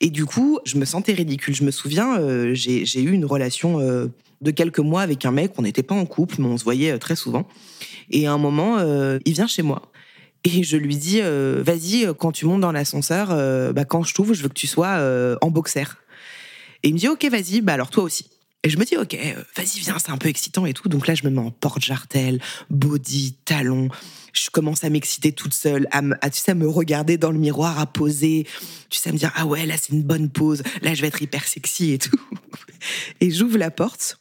Et 0.00 0.10
du 0.10 0.26
coup, 0.26 0.58
je 0.64 0.76
me 0.76 0.84
sentais 0.84 1.12
ridicule. 1.12 1.54
Je 1.54 1.64
me 1.64 1.70
souviens, 1.70 2.18
j'ai 2.52 3.00
eu 3.00 3.12
une 3.12 3.24
relation 3.24 3.78
de 3.78 4.50
quelques 4.50 4.80
mois 4.80 5.02
avec 5.02 5.24
un 5.24 5.30
mec, 5.30 5.52
on 5.56 5.62
n'était 5.62 5.84
pas 5.84 5.94
en 5.94 6.04
couple, 6.04 6.36
mais 6.38 6.46
on 6.46 6.58
se 6.58 6.64
voyait 6.64 6.98
très 6.98 7.14
souvent. 7.14 7.46
Et 8.10 8.26
à 8.26 8.32
un 8.32 8.38
moment, 8.38 8.78
il 9.24 9.32
vient 9.32 9.46
chez 9.46 9.62
moi. 9.62 9.91
Et 10.44 10.64
je 10.64 10.76
lui 10.76 10.96
dis, 10.96 11.20
euh, 11.20 11.62
vas-y, 11.64 12.04
euh, 12.04 12.14
quand 12.14 12.32
tu 12.32 12.46
montes 12.46 12.60
dans 12.60 12.72
l'ascenseur, 12.72 13.28
euh, 13.30 13.72
bah, 13.72 13.84
quand 13.84 14.02
je 14.02 14.12
t'ouvre, 14.12 14.34
je 14.34 14.42
veux 14.42 14.48
que 14.48 14.54
tu 14.54 14.66
sois 14.66 15.36
en 15.40 15.50
boxer. 15.50 15.98
Et 16.82 16.88
il 16.88 16.94
me 16.94 16.98
dit, 16.98 17.08
ok, 17.08 17.24
vas-y, 17.26 17.60
bah 17.60 17.74
alors 17.74 17.90
toi 17.90 18.02
aussi. 18.02 18.26
Et 18.64 18.70
je 18.70 18.78
me 18.78 18.84
dis, 18.84 18.96
ok, 18.96 19.16
vas-y, 19.56 19.80
viens, 19.80 19.98
c'est 19.98 20.10
un 20.10 20.18
peu 20.18 20.28
excitant 20.28 20.66
et 20.66 20.72
tout. 20.72 20.88
Donc 20.88 21.06
là, 21.06 21.14
je 21.14 21.24
me 21.24 21.30
mets 21.30 21.40
en 21.40 21.50
porte-jartel, 21.50 22.40
body, 22.70 23.34
talon. 23.44 23.88
Je 24.32 24.50
commence 24.50 24.84
à 24.84 24.90
m'exciter 24.90 25.32
toute 25.32 25.54
seule, 25.54 25.86
à, 25.90 26.00
à, 26.20 26.30
tu 26.30 26.40
sais, 26.40 26.54
me 26.54 26.68
regarder 26.68 27.18
dans 27.18 27.30
le 27.30 27.38
miroir, 27.38 27.78
à 27.78 27.86
poser. 27.86 28.46
Tu 28.88 28.98
sais, 28.98 29.10
à 29.10 29.12
me 29.12 29.18
dire, 29.18 29.32
ah 29.36 29.46
ouais, 29.46 29.66
là, 29.66 29.74
c'est 29.80 29.92
une 29.92 30.02
bonne 30.02 30.28
pose. 30.28 30.62
Là, 30.80 30.94
je 30.94 31.02
vais 31.02 31.08
être 31.08 31.22
hyper 31.22 31.46
sexy 31.46 31.92
et 31.92 31.98
tout. 31.98 32.20
Et 33.20 33.30
j'ouvre 33.30 33.58
la 33.58 33.70
porte. 33.70 34.18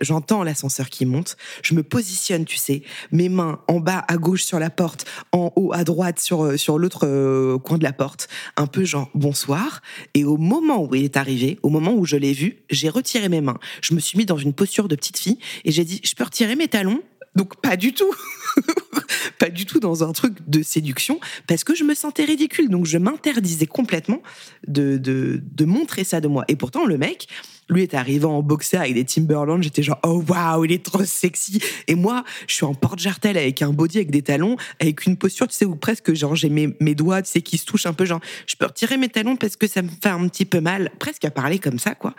J'entends 0.00 0.42
l'ascenseur 0.42 0.88
qui 0.88 1.06
monte. 1.06 1.36
Je 1.62 1.74
me 1.74 1.82
positionne, 1.82 2.44
tu 2.44 2.56
sais, 2.56 2.82
mes 3.12 3.28
mains 3.28 3.60
en 3.68 3.80
bas 3.80 4.04
à 4.08 4.16
gauche 4.16 4.42
sur 4.42 4.58
la 4.58 4.70
porte, 4.70 5.06
en 5.32 5.52
haut 5.56 5.72
à 5.72 5.84
droite 5.84 6.18
sur, 6.18 6.44
euh, 6.44 6.56
sur 6.56 6.78
l'autre 6.78 7.06
euh, 7.06 7.58
coin 7.58 7.78
de 7.78 7.84
la 7.84 7.92
porte. 7.92 8.28
Un 8.56 8.66
peu 8.66 8.84
genre 8.84 9.10
bonsoir. 9.14 9.82
Et 10.14 10.24
au 10.24 10.36
moment 10.36 10.84
où 10.84 10.94
il 10.94 11.04
est 11.04 11.16
arrivé, 11.16 11.58
au 11.62 11.68
moment 11.68 11.92
où 11.92 12.04
je 12.04 12.16
l'ai 12.16 12.32
vu, 12.32 12.62
j'ai 12.70 12.88
retiré 12.88 13.28
mes 13.28 13.40
mains. 13.40 13.58
Je 13.82 13.94
me 13.94 14.00
suis 14.00 14.18
mis 14.18 14.26
dans 14.26 14.38
une 14.38 14.52
posture 14.52 14.88
de 14.88 14.96
petite 14.96 15.18
fille 15.18 15.38
et 15.64 15.72
j'ai 15.72 15.84
dit, 15.84 16.00
je 16.04 16.14
peux 16.14 16.24
retirer 16.24 16.56
mes 16.56 16.68
talons? 16.68 17.02
Donc 17.36 17.60
pas 17.60 17.76
du 17.76 17.92
tout, 17.92 18.12
pas 19.38 19.50
du 19.50 19.64
tout 19.64 19.78
dans 19.78 20.02
un 20.02 20.12
truc 20.12 20.34
de 20.48 20.62
séduction, 20.62 21.20
parce 21.46 21.62
que 21.62 21.76
je 21.76 21.84
me 21.84 21.94
sentais 21.94 22.24
ridicule. 22.24 22.68
Donc 22.68 22.86
je 22.86 22.98
m'interdisais 22.98 23.66
complètement 23.66 24.20
de, 24.66 24.98
de, 24.98 25.40
de, 25.40 25.64
montrer 25.64 26.02
ça 26.02 26.20
de 26.20 26.26
moi. 26.26 26.44
Et 26.48 26.56
pourtant 26.56 26.86
le 26.86 26.98
mec, 26.98 27.28
lui 27.70 27.82
est 27.82 27.94
arrivé 27.94 28.24
en 28.24 28.42
boxer 28.42 28.76
avec 28.76 28.94
des 28.94 29.04
Timberland, 29.04 29.62
j'étais 29.62 29.82
genre 29.82 29.98
oh 30.04 30.22
waouh, 30.28 30.64
il 30.64 30.72
est 30.72 30.84
trop 30.84 31.04
sexy. 31.04 31.60
Et 31.86 31.94
moi, 31.94 32.24
je 32.46 32.54
suis 32.54 32.64
en 32.64 32.74
porte-jartel 32.74 33.36
avec 33.36 33.62
un 33.62 33.72
body 33.72 33.98
avec 33.98 34.10
des 34.10 34.22
talons, 34.22 34.56
avec 34.80 35.06
une 35.06 35.16
posture, 35.16 35.48
tu 35.48 35.54
sais, 35.54 35.64
où 35.64 35.76
presque 35.76 36.12
genre 36.14 36.36
j'ai 36.36 36.48
mes, 36.48 36.74
mes 36.80 36.94
doigts, 36.94 37.22
tu 37.22 37.30
sais, 37.30 37.42
qui 37.42 37.58
se 37.58 37.64
touchent 37.64 37.86
un 37.86 37.92
peu, 37.92 38.04
genre 38.04 38.20
je 38.46 38.56
peux 38.56 38.66
retirer 38.66 38.96
mes 38.96 39.08
talons 39.08 39.36
parce 39.36 39.56
que 39.56 39.66
ça 39.66 39.82
me 39.82 39.88
fait 39.88 40.08
un 40.08 40.28
petit 40.28 40.44
peu 40.44 40.60
mal, 40.60 40.90
presque 40.98 41.24
à 41.24 41.30
parler 41.30 41.58
comme 41.58 41.78
ça 41.78 41.94
quoi. 41.94 42.14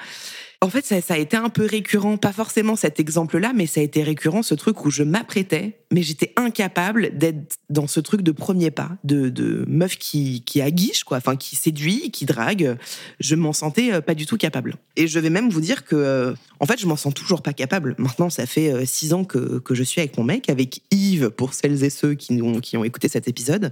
En 0.63 0.69
fait, 0.69 0.85
ça, 0.85 1.01
ça, 1.01 1.15
a 1.15 1.17
été 1.17 1.35
un 1.35 1.49
peu 1.49 1.65
récurrent, 1.65 2.17
pas 2.17 2.31
forcément 2.31 2.75
cet 2.75 2.99
exemple-là, 2.99 3.51
mais 3.55 3.65
ça 3.65 3.81
a 3.81 3.83
été 3.83 4.03
récurrent, 4.03 4.43
ce 4.43 4.53
truc 4.53 4.85
où 4.85 4.91
je 4.91 5.01
m'apprêtais, 5.01 5.80
mais 5.91 6.03
j'étais 6.03 6.33
incapable 6.37 7.17
d'être 7.17 7.57
dans 7.69 7.85
ce 7.85 7.99
truc 7.99 8.21
de 8.21 8.31
premier 8.31 8.71
pas, 8.71 8.91
de, 9.03 9.65
meuf 9.67 9.97
qui, 9.97 10.41
aguiche, 10.61 11.03
quoi, 11.03 11.17
enfin 11.17 11.35
qui 11.35 11.55
séduit, 11.55 12.11
qui 12.11 12.25
drague. 12.25 12.77
Je 13.19 13.35
m'en 13.35 13.53
sentais 13.53 13.93
euh, 13.93 14.01
pas 14.01 14.15
du 14.15 14.25
tout 14.25 14.37
capable. 14.37 14.75
Et 14.95 15.07
je 15.07 15.19
vais 15.19 15.29
même 15.29 15.49
vous 15.49 15.61
dire 15.61 15.83
que, 15.83 15.95
euh, 15.95 16.33
en 16.59 16.65
fait, 16.65 16.79
je 16.79 16.87
m'en 16.87 16.95
sens 16.95 17.13
toujours 17.13 17.41
pas 17.41 17.53
capable. 17.53 17.95
Maintenant, 17.97 18.29
ça 18.29 18.45
fait 18.45 18.71
euh, 18.71 18.85
six 18.85 19.13
ans 19.13 19.25
que, 19.25 19.59
que 19.59 19.75
je 19.75 19.83
suis 19.83 19.99
avec 19.99 20.17
mon 20.17 20.23
mec, 20.23 20.49
avec 20.49 20.81
Yves, 20.91 21.29
pour 21.29 21.53
celles 21.53 21.83
et 21.83 21.89
ceux 21.89 22.13
qui 22.13 22.41
ont, 22.41 22.59
qui 22.59 22.77
ont 22.77 22.83
écouté 22.83 23.09
cet 23.09 23.27
épisode, 23.27 23.71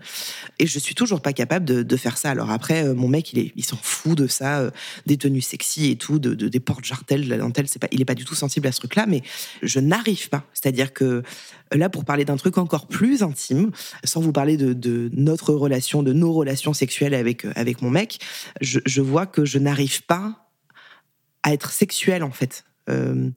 et 0.59 0.67
je 0.67 0.79
suis 0.79 0.95
toujours 0.95 1.21
pas 1.21 1.33
capable 1.33 1.65
de, 1.65 1.97
faire 1.97 2.17
ça. 2.17 2.29
Alors 2.31 2.51
après, 2.51 2.93
mon 2.93 3.09
mec, 3.09 3.33
il, 3.33 3.39
est, 3.39 3.51
il 3.55 3.65
s'en 3.65 3.75
fout 3.75 4.17
de 4.17 4.27
ça, 4.27 4.71
des 5.05 5.17
tenues 5.17 5.41
sexy 5.41 5.91
et 5.91 5.95
tout, 5.97 6.17
de, 6.17 6.33
de 6.33 6.47
des 6.47 6.59
portes 6.61 6.85
jartelles, 6.85 7.27
la 7.27 7.37
dentelle, 7.37 7.67
c'est 7.67 7.79
pas, 7.79 7.87
il 7.91 7.99
est 7.99 8.05
pas 8.05 8.15
du 8.15 8.23
tout 8.23 8.35
sensible 8.35 8.67
à 8.67 8.71
ce 8.71 8.79
truc-là, 8.79 9.05
mais 9.05 9.21
je 9.61 9.79
n'arrive 9.79 10.29
pas. 10.29 10.45
C'est-à-dire 10.53 10.93
que 10.93 11.23
là, 11.77 11.89
pour 11.89 12.05
parler 12.09 12.25
d'un 12.25 12.37
truc 12.37 12.57
encore 12.57 12.87
plus 12.87 13.21
intime, 13.21 13.69
sans 14.03 14.19
vous 14.19 14.31
parler 14.31 14.57
de, 14.57 15.11
notre 15.13 15.53
relation, 15.53 16.01
de 16.01 16.11
nos 16.11 16.33
relations 16.33 16.73
sexuelles 16.73 17.13
avec, 17.13 17.45
avec 17.55 17.83
mon 17.83 17.91
mec, 17.91 18.17
je, 18.61 18.79
je 18.83 19.01
vois 19.01 19.27
que 19.27 19.45
je 19.45 19.59
n'arrive 19.59 20.03
pas 20.07 20.49
à 21.43 21.53
être 21.53 21.69
sexuelle, 21.69 22.23
en 22.23 22.31
fait. 22.31 22.63
Euh, 22.89 23.29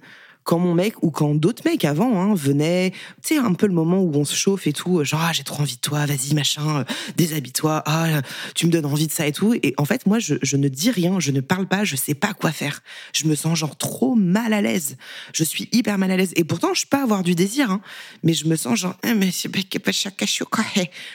quand 0.45 0.59
mon 0.59 0.75
mec 0.75 1.03
ou 1.03 1.11
quand 1.11 1.35
d'autres 1.35 1.63
mecs 1.65 1.85
avant 1.85 2.21
hein, 2.21 2.35
venaient, 2.35 2.93
tu 3.23 3.35
sais, 3.35 3.39
un 3.39 3.55
peu 3.55 3.67
le 3.67 3.73
moment 3.73 4.01
où 4.01 4.13
on 4.15 4.25
se 4.25 4.35
chauffe 4.35 4.67
et 4.67 4.73
tout, 4.73 5.03
genre 5.05 5.21
ah, 5.23 5.33
j'ai 5.33 5.45
trop 5.45 5.63
envie 5.63 5.77
de 5.77 5.81
toi, 5.81 6.05
vas-y 6.07 6.35
machin, 6.35 6.81
euh, 6.81 6.85
déshabille-toi, 7.17 7.83
ah 7.87 8.21
tu 8.55 8.67
me 8.67 8.73
donnes 8.73 8.87
envie 8.87 9.07
de 9.07 9.13
ça 9.13 9.27
et 9.27 9.33
tout. 9.33 9.55
Et 9.55 9.75
en 9.77 9.85
fait, 9.85 10.07
moi, 10.07 10.19
je, 10.19 10.57
ne 10.57 10.69
dis 10.69 10.91
rien, 10.91 11.21
je 11.21 11.31
ne 11.31 11.41
parle 11.41 11.67
pas, 11.67 11.85
je 11.85 11.97
sais 11.97 12.15
pas 12.15 12.35
quoi 12.35 12.53
faire. 12.53 12.83
Je 13.13 13.27
me 13.27 13.35
sens 13.35 13.59
genre 13.59 13.77
trop 13.77 14.15
mal 14.15 14.53
à 14.53 14.61
l'aise. 14.61 14.97
Je 15.33 15.45
suis 15.45 15.69
hyper 15.73 15.99
mal 15.99 16.11
à 16.11 16.17
l'aise. 16.17 16.33
Et 16.37 16.45
pourtant, 16.45 16.75
je 16.75 16.87
peux 16.87 16.99
avoir 16.99 17.23
du 17.23 17.35
désir, 17.35 17.71
hein, 17.71 17.81
mais 18.23 18.35
je 18.35 18.47
me 18.47 18.57
sens 18.57 18.79
genre, 18.81 18.97
eh, 19.05 19.15
mais 19.15 19.31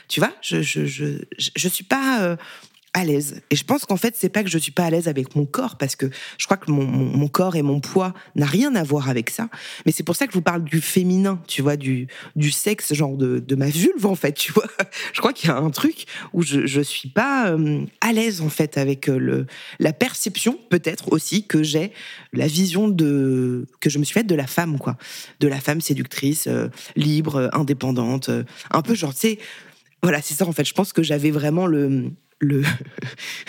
tu 0.07 0.19
vois, 0.19 0.33
je 0.41 0.61
je 0.61 0.85
je 0.85 1.23
je 1.37 1.67
suis 1.67 1.83
pas 1.83 2.21
euh, 2.21 2.35
à 2.97 3.05
l'aise. 3.05 3.41
Et 3.51 3.55
je 3.55 3.63
pense 3.63 3.85
qu'en 3.85 3.97
fait, 3.97 4.15
c'est 4.17 4.29
pas 4.29 4.43
que 4.43 4.49
je 4.49 4.57
suis 4.57 4.71
pas 4.71 4.85
à 4.85 4.89
l'aise 4.89 5.07
avec 5.07 5.35
mon 5.35 5.45
corps, 5.45 5.77
parce 5.77 5.95
que 5.95 6.09
je 6.37 6.45
crois 6.45 6.57
que 6.57 6.71
mon, 6.71 6.83
mon, 6.83 7.27
corps 7.27 7.55
et 7.55 7.61
mon 7.61 7.79
poids 7.79 8.13
n'a 8.35 8.45
rien 8.47 8.75
à 8.75 8.83
voir 8.83 9.07
avec 9.07 9.29
ça. 9.29 9.49
Mais 9.85 9.91
c'est 9.91 10.03
pour 10.03 10.15
ça 10.15 10.25
que 10.25 10.33
je 10.33 10.37
vous 10.37 10.43
parle 10.43 10.63
du 10.63 10.81
féminin, 10.81 11.39
tu 11.47 11.61
vois, 11.61 11.75
du, 11.75 12.07
du 12.35 12.49
sexe, 12.49 12.93
genre 12.93 13.15
de, 13.15 13.39
de 13.39 13.55
ma 13.55 13.69
vulve, 13.69 14.05
en 14.05 14.15
fait, 14.15 14.33
tu 14.33 14.51
vois. 14.51 14.67
Je 15.13 15.19
crois 15.19 15.33
qu'il 15.33 15.49
y 15.49 15.51
a 15.51 15.57
un 15.57 15.69
truc 15.69 16.05
où 16.33 16.41
je, 16.41 16.65
je 16.65 16.81
suis 16.81 17.09
pas 17.09 17.49
euh, 17.49 17.81
à 18.01 18.13
l'aise, 18.13 18.41
en 18.41 18.49
fait, 18.49 18.77
avec 18.77 19.09
euh, 19.09 19.17
le, 19.17 19.45
la 19.79 19.93
perception, 19.93 20.59
peut-être 20.69 21.11
aussi, 21.11 21.45
que 21.45 21.63
j'ai, 21.63 21.91
la 22.33 22.47
vision 22.47 22.87
de, 22.87 23.67
que 23.79 23.89
je 23.89 23.99
me 23.99 24.03
suis 24.03 24.13
faite 24.13 24.27
de 24.27 24.35
la 24.35 24.47
femme, 24.47 24.79
quoi. 24.79 24.97
De 25.39 25.47
la 25.47 25.59
femme 25.59 25.81
séductrice, 25.81 26.47
euh, 26.47 26.67
libre, 26.95 27.49
indépendante, 27.53 28.29
un 28.71 28.81
peu 28.81 28.95
genre, 28.95 29.13
tu 29.13 29.19
sais, 29.19 29.39
voilà, 30.03 30.21
c'est 30.21 30.33
ça, 30.33 30.45
en 30.45 30.51
fait. 30.51 30.65
Je 30.65 30.73
pense 30.73 30.93
que 30.93 31.03
j'avais 31.03 31.31
vraiment 31.31 31.67
le, 31.67 32.11
le 32.39 32.61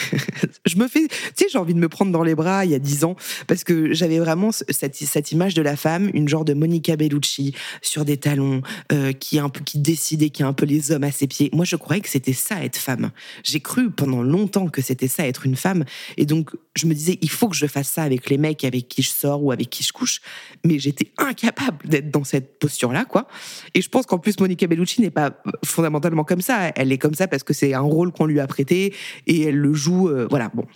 je 0.66 0.76
me 0.76 0.88
fais 0.88 1.08
tu 1.08 1.16
sais 1.36 1.46
j'ai 1.50 1.58
envie 1.58 1.74
de 1.74 1.78
me 1.78 1.88
prendre 1.88 2.10
dans 2.10 2.22
les 2.22 2.34
bras 2.34 2.64
il 2.64 2.70
y 2.70 2.74
a 2.74 2.78
dix 2.78 3.04
ans 3.04 3.16
parce 3.46 3.62
que 3.62 3.92
j'avais 3.92 4.18
vraiment 4.18 4.50
cette, 4.52 5.32
image 5.32 5.54
de 5.54 5.62
la 5.62 5.76
femme 5.76 6.10
une 6.14 6.28
genre 6.28 6.44
de 6.44 6.54
Monica 6.54 6.96
Bellucci 6.96 7.54
sur 7.82 8.04
des 8.04 8.16
talons 8.16 8.62
euh, 8.92 9.12
qui 9.12 9.38
un 9.38 9.50
peu 9.50 9.60
qui 9.62 9.78
décidait 9.78 10.30
qui 10.30 10.42
a 10.42 10.46
un 10.46 10.52
peu 10.52 10.64
les 10.64 10.90
hommes 10.90 11.04
à 11.04 11.10
ses 11.10 11.26
pieds. 11.26 11.50
Moi 11.52 11.64
je 11.64 11.76
croyais 11.76 12.00
que 12.00 12.08
c'était 12.08 12.32
ça 12.32 12.64
être 12.64 12.78
femme. 12.78 13.10
J'ai 13.42 13.60
cru 13.60 13.90
pendant 13.90 14.22
longtemps 14.22 14.68
que 14.68 14.80
c'était 14.80 15.08
ça 15.08 15.26
être 15.26 15.44
une 15.44 15.56
femme. 15.56 15.84
Et 16.16 16.24
donc 16.24 16.50
je 16.74 16.86
me 16.86 16.94
disais 16.94 17.18
il 17.20 17.30
faut 17.30 17.48
que 17.48 17.56
je 17.56 17.66
fasse 17.66 17.88
ça 17.88 18.02
avec 18.02 18.30
les 18.30 18.38
mecs 18.38 18.64
avec 18.64 18.88
qui 18.88 19.02
je 19.02 19.10
sors 19.10 19.42
ou 19.42 19.52
avec 19.52 19.68
qui 19.68 19.82
je 19.82 19.92
couche. 19.92 20.20
Mais 20.64 20.78
j'étais 20.78 21.12
incapable 21.18 21.86
d'être 21.86 22.10
dans 22.10 22.24
cette 22.24 22.58
posture 22.58 22.92
là 22.92 23.04
quoi. 23.04 23.28
Et 23.74 23.82
je 23.82 23.88
pense 23.88 24.06
qu'en 24.06 24.18
plus 24.18 24.38
Monica 24.40 24.66
Bellucci 24.66 25.02
n'est 25.02 25.10
pas 25.10 25.42
fondamentalement 25.64 26.24
comme 26.24 26.40
ça. 26.40 26.72
Elle 26.74 26.90
est 26.90 26.98
comme 26.98 27.14
ça 27.14 27.28
parce 27.28 27.42
que 27.42 27.52
c'est 27.52 27.74
un 27.74 27.80
rôle 27.80 28.12
qu'on 28.12 28.26
lui 28.26 28.40
a 28.40 28.46
prêté 28.46 28.77
et 29.26 29.42
elle 29.42 29.56
le 29.56 29.74
joue. 29.74 30.08
Euh, 30.08 30.26
voilà, 30.30 30.50
bon. 30.54 30.66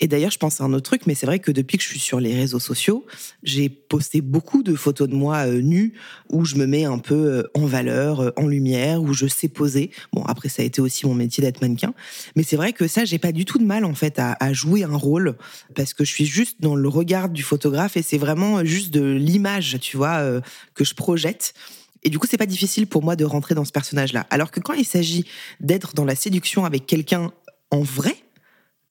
Et 0.00 0.08
d'ailleurs, 0.08 0.30
je 0.30 0.38
pense 0.38 0.60
à 0.60 0.64
un 0.64 0.72
autre 0.72 0.82
truc, 0.82 1.06
mais 1.06 1.14
c'est 1.14 1.26
vrai 1.26 1.38
que 1.38 1.50
depuis 1.50 1.78
que 1.78 1.84
je 1.84 1.88
suis 1.88 1.98
sur 1.98 2.20
les 2.20 2.34
réseaux 2.34 2.58
sociaux, 2.58 3.06
j'ai 3.42 3.68
posté 3.68 4.20
beaucoup 4.20 4.62
de 4.62 4.74
photos 4.74 5.08
de 5.08 5.14
moi 5.14 5.46
euh, 5.46 5.60
nue 5.60 5.94
où 6.30 6.44
je 6.44 6.56
me 6.56 6.66
mets 6.66 6.84
un 6.84 6.98
peu 6.98 7.14
euh, 7.14 7.42
en 7.54 7.66
valeur, 7.66 8.20
euh, 8.20 8.30
en 8.36 8.46
lumière, 8.46 9.02
où 9.02 9.12
je 9.12 9.26
sais 9.26 9.48
poser. 9.48 9.90
Bon, 10.12 10.22
après, 10.24 10.48
ça 10.48 10.62
a 10.62 10.64
été 10.64 10.80
aussi 10.80 11.06
mon 11.06 11.14
métier 11.14 11.42
d'être 11.42 11.60
mannequin, 11.60 11.94
mais 12.36 12.42
c'est 12.42 12.56
vrai 12.56 12.72
que 12.72 12.88
ça, 12.88 13.04
j'ai 13.04 13.18
pas 13.18 13.32
du 13.32 13.44
tout 13.44 13.58
de 13.58 13.64
mal 13.64 13.84
en 13.84 13.94
fait 13.94 14.18
à, 14.18 14.52
jouer 14.52 14.82
un 14.84 14.96
rôle 14.96 15.36
parce 15.74 15.94
que 15.94 16.04
je 16.04 16.12
suis 16.12 16.26
juste 16.26 16.60
dans 16.60 16.74
le 16.74 16.88
regard 16.88 17.28
du 17.28 17.42
photographe 17.42 17.96
et 17.96 18.02
c'est 18.02 18.18
vraiment 18.18 18.64
juste 18.64 18.92
de 18.92 19.12
l'image, 19.12 19.78
tu 19.80 19.96
vois, 19.96 20.40
que 20.74 20.84
je 20.84 20.94
projette. 20.94 21.54
Et 22.02 22.10
du 22.10 22.18
coup, 22.18 22.26
c'est 22.28 22.36
pas 22.36 22.46
difficile 22.46 22.86
pour 22.86 23.02
moi 23.02 23.16
de 23.16 23.24
rentrer 23.24 23.54
dans 23.54 23.64
ce 23.64 23.72
personnage-là. 23.72 24.26
Alors 24.30 24.50
que 24.50 24.60
quand 24.60 24.74
il 24.74 24.84
s'agit 24.84 25.24
d'être 25.60 25.94
dans 25.94 26.04
la 26.04 26.16
séduction 26.16 26.64
avec 26.64 26.86
quelqu'un 26.86 27.32
en 27.72 27.80
vrai, 27.80 28.16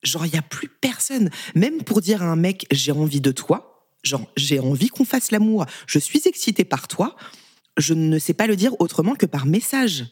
genre, 0.03 0.25
il 0.25 0.33
y 0.33 0.37
a 0.37 0.41
plus 0.41 0.67
personne. 0.67 1.29
Même 1.55 1.83
pour 1.83 2.01
dire 2.01 2.21
à 2.21 2.25
un 2.25 2.35
mec, 2.35 2.65
j'ai 2.71 2.91
envie 2.91 3.21
de 3.21 3.31
toi, 3.31 3.85
genre, 4.03 4.29
j'ai 4.35 4.59
envie 4.59 4.89
qu'on 4.89 5.05
fasse 5.05 5.31
l'amour, 5.31 5.65
je 5.87 5.99
suis 5.99 6.21
excitée 6.25 6.65
par 6.65 6.89
toi, 6.89 7.15
je 7.77 7.93
ne 7.93 8.19
sais 8.19 8.33
pas 8.33 8.47
le 8.47 8.55
dire 8.57 8.73
autrement 8.79 9.15
que 9.15 9.25
par 9.25 9.45
message. 9.45 10.05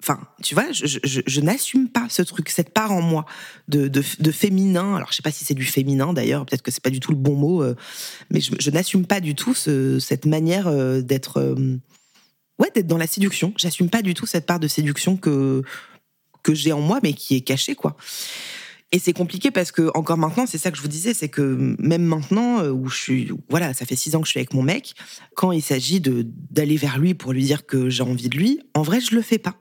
Enfin, 0.00 0.20
tu 0.44 0.54
vois, 0.54 0.70
je, 0.70 1.40
n'assume 1.40 1.88
pas 1.88 2.06
ce 2.08 2.22
truc, 2.22 2.50
cette 2.50 2.72
part 2.72 2.92
en 2.92 3.02
moi 3.02 3.26
de, 3.66 3.88
de, 3.88 4.30
féminin. 4.30 4.94
Alors, 4.94 5.08
je 5.10 5.16
sais 5.16 5.22
pas 5.22 5.32
si 5.32 5.44
c'est 5.44 5.54
du 5.54 5.64
féminin 5.64 6.12
d'ailleurs, 6.12 6.46
peut-être 6.46 6.62
que 6.62 6.70
c'est 6.70 6.82
pas 6.82 6.90
du 6.90 7.00
tout 7.00 7.10
le 7.10 7.18
bon 7.18 7.34
mot, 7.34 7.64
euh, 7.64 7.74
mais 8.30 8.40
je, 8.40 8.70
n'assume 8.70 9.06
pas 9.06 9.18
du 9.18 9.34
tout 9.34 9.54
ce, 9.54 9.98
cette 9.98 10.24
manière 10.24 10.68
euh, 10.68 11.00
d'être, 11.00 11.38
euh, 11.38 11.76
ouais, 12.60 12.70
d'être 12.72 12.86
dans 12.86 12.96
la 12.96 13.08
séduction. 13.08 13.52
J'assume 13.56 13.90
pas 13.90 14.02
du 14.02 14.14
tout 14.14 14.24
cette 14.24 14.46
part 14.46 14.60
de 14.60 14.68
séduction 14.68 15.16
que 15.16 15.64
que 16.42 16.54
j'ai 16.54 16.72
en 16.72 16.80
moi, 16.80 17.00
mais 17.02 17.12
qui 17.12 17.36
est 17.36 17.40
cachée, 17.40 17.74
quoi. 17.74 17.96
Et 18.90 18.98
c'est 18.98 19.12
compliqué 19.12 19.50
parce 19.50 19.70
que 19.70 19.90
encore 19.94 20.16
maintenant, 20.16 20.46
c'est 20.46 20.56
ça 20.56 20.70
que 20.70 20.76
je 20.78 20.82
vous 20.82 20.88
disais, 20.88 21.12
c'est 21.12 21.28
que 21.28 21.76
même 21.78 22.04
maintenant 22.04 22.60
euh, 22.62 22.70
où 22.70 22.88
je 22.88 22.96
suis, 22.96 23.30
voilà, 23.50 23.74
ça 23.74 23.84
fait 23.84 23.96
six 23.96 24.14
ans 24.14 24.20
que 24.20 24.26
je 24.26 24.30
suis 24.30 24.40
avec 24.40 24.54
mon 24.54 24.62
mec, 24.62 24.94
quand 25.34 25.52
il 25.52 25.60
s'agit 25.60 26.00
d'aller 26.00 26.76
vers 26.76 26.98
lui 26.98 27.12
pour 27.12 27.32
lui 27.34 27.44
dire 27.44 27.66
que 27.66 27.90
j'ai 27.90 28.02
envie 28.02 28.30
de 28.30 28.36
lui, 28.38 28.60
en 28.74 28.82
vrai, 28.82 29.00
je 29.00 29.14
le 29.14 29.20
fais 29.20 29.38
pas. 29.38 29.56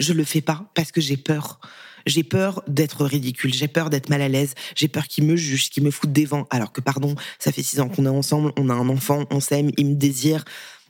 Je 0.00 0.12
le 0.12 0.24
fais 0.24 0.40
pas 0.40 0.70
parce 0.74 0.90
que 0.90 1.00
j'ai 1.00 1.16
peur. 1.16 1.60
J'ai 2.06 2.24
peur 2.24 2.62
d'être 2.66 3.04
ridicule, 3.04 3.52
j'ai 3.52 3.68
peur 3.68 3.90
d'être 3.90 4.08
mal 4.08 4.22
à 4.22 4.28
l'aise, 4.28 4.54
j'ai 4.74 4.88
peur 4.88 5.06
qu'il 5.08 5.24
me 5.24 5.36
juge, 5.36 5.68
qu'il 5.68 5.82
me 5.82 5.90
foute 5.90 6.12
des 6.12 6.24
vents. 6.24 6.46
Alors 6.50 6.72
que, 6.72 6.80
pardon, 6.80 7.14
ça 7.38 7.52
fait 7.52 7.62
six 7.62 7.80
ans 7.80 7.88
qu'on 7.88 8.06
est 8.06 8.08
ensemble, 8.08 8.52
on 8.56 8.70
a 8.70 8.74
un 8.74 8.88
enfant, 8.88 9.24
on 9.30 9.40
s'aime, 9.40 9.70
il 9.76 9.86
me 9.86 9.94
désire. 9.94 10.44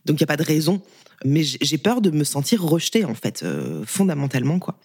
Donc, 0.05 0.21
il 0.21 0.23
n'y 0.23 0.25
a 0.25 0.27
pas 0.27 0.37
de 0.37 0.45
raison. 0.45 0.81
Mais 1.25 1.43
j'ai 1.43 1.79
peur 1.79 2.01
de 2.01 2.11
me 2.11 2.25
sentir 2.25 2.63
rejetée, 2.63 3.05
en 3.05 3.15
fait, 3.15 3.43
euh, 3.43 3.83
fondamentalement, 3.87 4.59
quoi. 4.59 4.79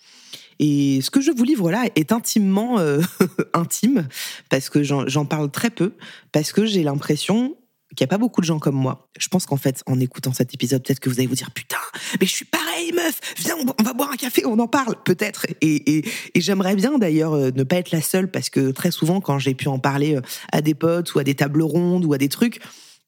Et 0.60 1.02
ce 1.02 1.10
que 1.10 1.22
je 1.22 1.32
vous 1.32 1.44
livre 1.44 1.72
là 1.72 1.86
est 1.96 2.12
intimement 2.12 2.80
euh, 2.80 3.02
intime, 3.54 4.08
parce 4.50 4.70
que 4.70 4.84
j'en 4.84 5.26
parle 5.26 5.52
très 5.52 5.70
peu, 5.70 5.94
parce 6.32 6.52
que 6.52 6.66
j'ai 6.66 6.84
l'impression 6.84 7.58
qu'il 7.96 8.06
n'y 8.06 8.10
a 8.10 8.14
pas 8.16 8.18
beaucoup 8.18 8.42
de 8.42 8.46
gens 8.46 8.60
comme 8.60 8.76
moi. 8.76 9.08
Je 9.20 9.28
pense 9.28 9.46
qu'en 9.46 9.58
fait, 9.58 9.84
en 9.86 10.00
écoutant 10.00 10.34
cet 10.34 10.54
épisode, 10.54 10.84
peut-être 10.84 11.00
que 11.00 11.10
vous 11.10 11.20
allez 11.20 11.28
vous 11.28 11.36
dire 11.36 11.52
putain, 11.52 11.78
mais 12.20 12.26
je 12.26 12.32
suis 12.32 12.46
pareil, 12.46 12.92
meuf. 12.92 13.20
Viens, 13.38 13.56
on 13.58 13.84
va 13.84 13.94
boire 13.94 14.12
un 14.12 14.16
café, 14.16 14.46
on 14.46 14.58
en 14.60 14.68
parle, 14.68 14.96
peut-être. 15.04 15.46
Et, 15.62 16.04
j'aimerais 16.36 16.76
bien 16.76 16.98
d'ailleurs 16.98 17.34
euh, 17.34 17.52
ne 17.54 17.64
pas 17.64 17.78
être 17.78 17.92
la 17.92 18.02
seule, 18.02 18.30
parce 18.30 18.50
que 18.50 18.72
très 18.72 18.92
souvent, 18.92 19.22
quand 19.22 19.38
j'ai 19.40 19.54
pu 19.54 19.68
en 19.68 19.80
parler 19.80 20.18
à 20.52 20.62
des 20.62 20.74
potes 20.74 21.14
ou 21.14 21.20
à 21.20 21.24
des 21.24 21.36
tables 21.36 21.62
rondes 21.62 22.06
ou 22.06 22.14
à 22.14 22.18
des 22.18 22.30
trucs, 22.30 22.60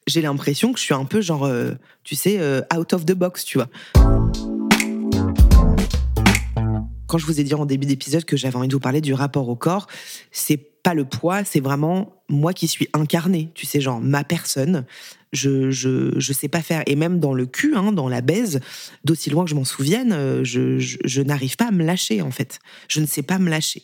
j'ai 0.06 0.22
l'impression 0.22 0.72
que 0.72 0.78
je 0.78 0.84
suis 0.84 0.94
un 0.94 1.04
peu 1.04 1.20
genre, 1.20 1.50
tu 2.04 2.14
sais, 2.14 2.40
out 2.74 2.92
of 2.92 3.04
the 3.06 3.12
box, 3.12 3.44
tu 3.44 3.58
vois 3.58 3.68
quand 7.06 7.18
je 7.18 7.26
vous 7.26 7.40
ai 7.40 7.44
dit 7.44 7.54
en 7.54 7.66
début 7.66 7.86
d'épisode 7.86 8.24
que 8.24 8.36
j'avais 8.36 8.56
envie 8.56 8.68
de 8.68 8.74
vous 8.74 8.80
parler 8.80 9.00
du 9.00 9.14
rapport 9.14 9.48
au 9.48 9.56
corps, 9.56 9.86
c'est 10.32 10.56
pas 10.56 10.94
le 10.94 11.04
poids, 11.04 11.44
c'est 11.44 11.60
vraiment 11.60 12.22
moi 12.28 12.52
qui 12.52 12.68
suis 12.68 12.88
incarnée, 12.92 13.50
tu 13.54 13.66
sais, 13.66 13.80
genre 13.80 14.00
ma 14.00 14.24
personne. 14.24 14.84
Je, 15.32 15.70
je, 15.70 16.18
je 16.18 16.32
sais 16.32 16.48
pas 16.48 16.62
faire. 16.62 16.82
Et 16.86 16.96
même 16.96 17.20
dans 17.20 17.34
le 17.34 17.46
cul, 17.46 17.74
hein, 17.74 17.92
dans 17.92 18.08
la 18.08 18.20
baise, 18.20 18.60
d'aussi 19.04 19.28
loin 19.28 19.44
que 19.44 19.50
je 19.50 19.54
m'en 19.54 19.64
souvienne, 19.64 20.12
euh, 20.12 20.44
je, 20.44 20.78
je, 20.78 20.98
je 21.04 21.22
n'arrive 21.22 21.56
pas 21.56 21.68
à 21.68 21.70
me 21.72 21.84
lâcher, 21.84 22.22
en 22.22 22.30
fait. 22.30 22.60
Je 22.88 23.00
ne 23.00 23.06
sais 23.06 23.22
pas 23.22 23.38
me 23.38 23.50
lâcher. 23.50 23.82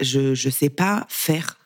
Je, 0.00 0.34
je 0.34 0.50
sais 0.50 0.68
pas 0.68 1.06
faire. 1.08 1.58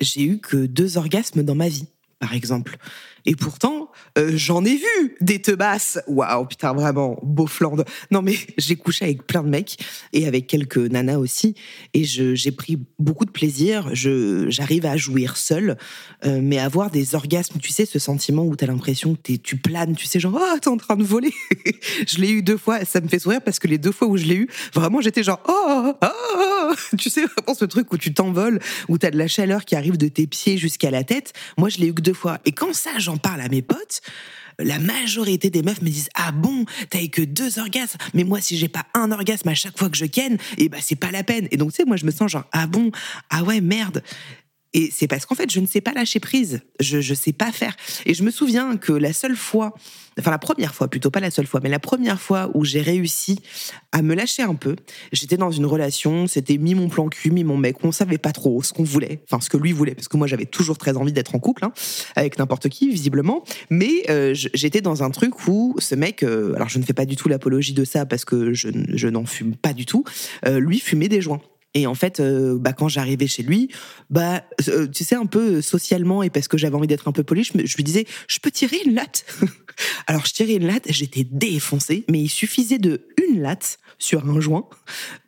J'ai 0.00 0.24
eu 0.24 0.38
que 0.38 0.66
deux 0.66 0.98
orgasmes 0.98 1.42
dans 1.42 1.54
ma 1.54 1.68
vie 1.68 1.86
par 2.18 2.34
exemple. 2.34 2.78
Et 3.26 3.34
pourtant, 3.34 3.90
euh, 4.16 4.32
j'en 4.36 4.64
ai 4.64 4.76
vu 4.76 5.16
des 5.20 5.42
teubasses. 5.42 5.98
Waouh, 6.06 6.46
putain, 6.46 6.72
vraiment, 6.72 7.18
beau 7.22 7.46
fland. 7.46 7.84
Non, 8.10 8.22
mais 8.22 8.36
j'ai 8.58 8.76
couché 8.76 9.04
avec 9.04 9.26
plein 9.26 9.42
de 9.42 9.48
mecs 9.48 9.76
et 10.12 10.26
avec 10.26 10.46
quelques 10.46 10.78
nanas 10.78 11.18
aussi. 11.18 11.54
Et 11.92 12.04
j'ai 12.04 12.52
pris 12.52 12.78
beaucoup 12.98 13.24
de 13.24 13.30
plaisir. 13.30 13.90
J'arrive 13.94 14.86
à 14.86 14.96
jouir 14.96 15.36
seule, 15.36 15.76
euh, 16.24 16.40
mais 16.40 16.58
avoir 16.58 16.90
des 16.90 17.14
orgasmes, 17.14 17.58
tu 17.60 17.70
sais, 17.70 17.84
ce 17.84 17.98
sentiment 17.98 18.44
où 18.44 18.54
t'as 18.54 18.66
l'impression 18.66 19.16
que 19.16 19.32
tu 19.32 19.56
planes, 19.56 19.96
tu 19.96 20.06
sais, 20.06 20.20
genre, 20.20 20.40
oh, 20.40 20.58
t'es 20.60 20.68
en 20.68 20.76
train 20.76 20.96
de 20.96 21.04
voler. 21.04 21.32
je 22.06 22.18
l'ai 22.18 22.30
eu 22.30 22.42
deux 22.42 22.56
fois. 22.56 22.84
Ça 22.84 23.00
me 23.00 23.08
fait 23.08 23.18
sourire 23.18 23.42
parce 23.42 23.58
que 23.58 23.66
les 23.66 23.78
deux 23.78 23.92
fois 23.92 24.06
où 24.06 24.16
je 24.16 24.24
l'ai 24.24 24.36
eu, 24.36 24.48
vraiment, 24.72 25.00
j'étais 25.00 25.24
genre, 25.24 25.40
oh, 25.48 25.92
oh, 26.00 26.06
oh, 26.06 26.65
tu 26.98 27.10
sais, 27.10 27.26
vraiment 27.26 27.54
ce 27.54 27.64
truc 27.64 27.92
où 27.92 27.98
tu 27.98 28.14
t'envoles, 28.14 28.60
où 28.88 28.98
t'as 28.98 29.10
de 29.10 29.18
la 29.18 29.28
chaleur 29.28 29.64
qui 29.64 29.76
arrive 29.76 29.96
de 29.96 30.08
tes 30.08 30.26
pieds 30.26 30.58
jusqu'à 30.58 30.90
la 30.90 31.04
tête. 31.04 31.32
Moi, 31.58 31.68
je 31.68 31.78
l'ai 31.78 31.88
eu 31.88 31.94
que 31.94 32.02
deux 32.02 32.14
fois. 32.14 32.38
Et 32.44 32.52
quand 32.52 32.74
ça, 32.74 32.98
j'en 32.98 33.16
parle 33.16 33.40
à 33.40 33.48
mes 33.48 33.62
potes, 33.62 34.00
la 34.58 34.78
majorité 34.78 35.50
des 35.50 35.62
meufs 35.62 35.82
me 35.82 35.88
disent 35.88 36.08
ah 36.14 36.32
bon 36.32 36.64
t'as 36.88 37.02
eu 37.02 37.08
que 37.08 37.20
deux 37.20 37.58
orgasmes 37.58 37.98
mais 38.14 38.24
moi 38.24 38.40
si 38.40 38.56
j'ai 38.56 38.68
pas 38.68 38.86
un 38.94 39.12
orgasme 39.12 39.48
à 39.48 39.54
chaque 39.54 39.78
fois 39.78 39.90
que 39.90 39.96
je 39.98 40.06
ken 40.06 40.34
et 40.56 40.64
eh 40.64 40.68
ben 40.70 40.80
c'est 40.82 40.96
pas 40.96 41.10
la 41.10 41.22
peine 41.22 41.46
et 41.50 41.58
donc 41.58 41.72
tu 41.72 41.76
sais 41.76 41.84
moi 41.84 41.96
je 41.96 42.06
me 42.06 42.10
sens 42.10 42.30
genre 42.30 42.46
ah 42.52 42.66
bon 42.66 42.90
ah 43.28 43.42
ouais 43.42 43.60
merde 43.60 44.02
et 44.76 44.90
c'est 44.92 45.08
parce 45.08 45.24
qu'en 45.24 45.34
fait, 45.34 45.50
je 45.50 45.58
ne 45.58 45.66
sais 45.66 45.80
pas 45.80 45.94
lâcher 45.94 46.20
prise. 46.20 46.60
Je 46.80 46.98
ne 46.98 47.14
sais 47.16 47.32
pas 47.32 47.50
faire. 47.50 47.74
Et 48.04 48.12
je 48.12 48.22
me 48.22 48.30
souviens 48.30 48.76
que 48.76 48.92
la 48.92 49.14
seule 49.14 49.34
fois, 49.34 49.72
enfin 50.20 50.30
la 50.30 50.38
première 50.38 50.74
fois 50.74 50.88
plutôt, 50.88 51.10
pas 51.10 51.20
la 51.20 51.30
seule 51.30 51.46
fois, 51.46 51.60
mais 51.62 51.70
la 51.70 51.78
première 51.78 52.20
fois 52.20 52.50
où 52.52 52.62
j'ai 52.62 52.82
réussi 52.82 53.40
à 53.92 54.02
me 54.02 54.14
lâcher 54.14 54.42
un 54.42 54.54
peu, 54.54 54.76
j'étais 55.12 55.38
dans 55.38 55.50
une 55.50 55.64
relation, 55.64 56.26
c'était 56.26 56.58
mi 56.58 56.74
mon 56.74 56.90
plan 56.90 57.08
cul, 57.08 57.30
mi 57.30 57.42
mon 57.42 57.56
mec. 57.56 57.82
On 57.84 57.90
savait 57.90 58.18
pas 58.18 58.32
trop 58.32 58.62
ce 58.62 58.74
qu'on 58.74 58.84
voulait, 58.84 59.22
enfin 59.24 59.40
ce 59.40 59.48
que 59.48 59.56
lui 59.56 59.72
voulait, 59.72 59.94
parce 59.94 60.08
que 60.08 60.18
moi 60.18 60.26
j'avais 60.26 60.44
toujours 60.44 60.76
très 60.76 60.94
envie 60.98 61.12
d'être 61.14 61.34
en 61.34 61.38
couple, 61.38 61.64
hein, 61.64 61.72
avec 62.14 62.38
n'importe 62.38 62.68
qui, 62.68 62.90
visiblement. 62.90 63.44
Mais 63.70 64.02
euh, 64.10 64.34
j'étais 64.34 64.82
dans 64.82 65.02
un 65.02 65.10
truc 65.10 65.48
où 65.48 65.74
ce 65.78 65.94
mec, 65.94 66.22
euh, 66.22 66.54
alors 66.54 66.68
je 66.68 66.78
ne 66.78 66.84
fais 66.84 66.92
pas 66.92 67.06
du 67.06 67.16
tout 67.16 67.30
l'apologie 67.30 67.72
de 67.72 67.84
ça 67.86 68.04
parce 68.04 68.26
que 68.26 68.52
je, 68.52 68.68
je 68.92 69.08
n'en 69.08 69.24
fume 69.24 69.56
pas 69.56 69.72
du 69.72 69.86
tout, 69.86 70.04
euh, 70.44 70.60
lui 70.60 70.80
fumait 70.80 71.08
des 71.08 71.22
joints. 71.22 71.40
Et 71.76 71.86
en 71.86 71.94
fait, 71.94 72.20
euh, 72.20 72.56
bah, 72.58 72.72
quand 72.72 72.88
j'arrivais 72.88 73.26
chez 73.26 73.42
lui, 73.42 73.68
bah, 74.08 74.42
euh, 74.68 74.86
tu 74.86 75.04
sais, 75.04 75.14
un 75.14 75.26
peu 75.26 75.60
socialement 75.60 76.22
et 76.22 76.30
parce 76.30 76.48
que 76.48 76.56
j'avais 76.56 76.74
envie 76.74 76.86
d'être 76.86 77.06
un 77.06 77.12
peu 77.12 77.22
poli, 77.22 77.44
je, 77.44 77.52
lui 77.76 77.84
disais, 77.84 78.06
je 78.28 78.38
peux 78.38 78.50
tirer 78.50 78.78
une 78.86 78.94
latte? 78.94 79.26
Alors, 80.06 80.24
je 80.24 80.32
tirais 80.32 80.54
une 80.54 80.66
latte, 80.66 80.84
j'étais 80.88 81.24
défoncée, 81.30 82.06
mais 82.10 82.18
il 82.18 82.30
suffisait 82.30 82.78
de 82.78 83.08
une 83.28 83.42
latte 83.42 83.78
sur 83.98 84.26
un 84.26 84.40
joint 84.40 84.66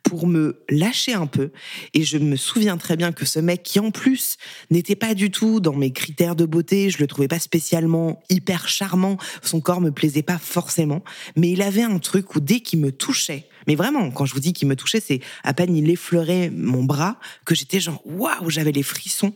pour 0.01 0.25
me 0.25 0.63
lâcher 0.69 1.13
un 1.13 1.27
peu. 1.27 1.51
Et 1.93 2.03
je 2.03 2.17
me 2.17 2.35
souviens 2.35 2.77
très 2.77 2.97
bien 2.97 3.11
que 3.11 3.25
ce 3.25 3.39
mec, 3.39 3.61
qui 3.61 3.79
en 3.79 3.91
plus 3.91 4.37
n'était 4.71 4.95
pas 4.95 5.13
du 5.13 5.29
tout 5.29 5.59
dans 5.59 5.75
mes 5.75 5.93
critères 5.93 6.35
de 6.35 6.45
beauté, 6.45 6.89
je 6.89 6.97
le 6.97 7.05
trouvais 7.05 7.27
pas 7.27 7.37
spécialement 7.37 8.23
hyper 8.31 8.67
charmant, 8.67 9.17
son 9.43 9.61
corps 9.61 9.81
me 9.81 9.91
plaisait 9.91 10.23
pas 10.23 10.39
forcément, 10.39 11.03
mais 11.35 11.51
il 11.51 11.61
avait 11.61 11.83
un 11.83 11.99
truc 11.99 12.35
où 12.35 12.39
dès 12.39 12.61
qu'il 12.61 12.79
me 12.79 12.91
touchait, 12.91 13.47
mais 13.69 13.75
vraiment, 13.75 14.09
quand 14.09 14.25
je 14.25 14.33
vous 14.33 14.39
dis 14.39 14.51
qu'il 14.51 14.67
me 14.67 14.75
touchait, 14.75 14.99
c'est 14.99 15.19
à 15.43 15.53
peine 15.53 15.75
il 15.75 15.91
effleurait 15.91 16.49
mon 16.49 16.83
bras 16.83 17.19
que 17.45 17.53
j'étais 17.53 17.79
genre 17.79 18.01
waouh, 18.03 18.49
j'avais 18.49 18.71
les 18.71 18.81
frissons. 18.81 19.35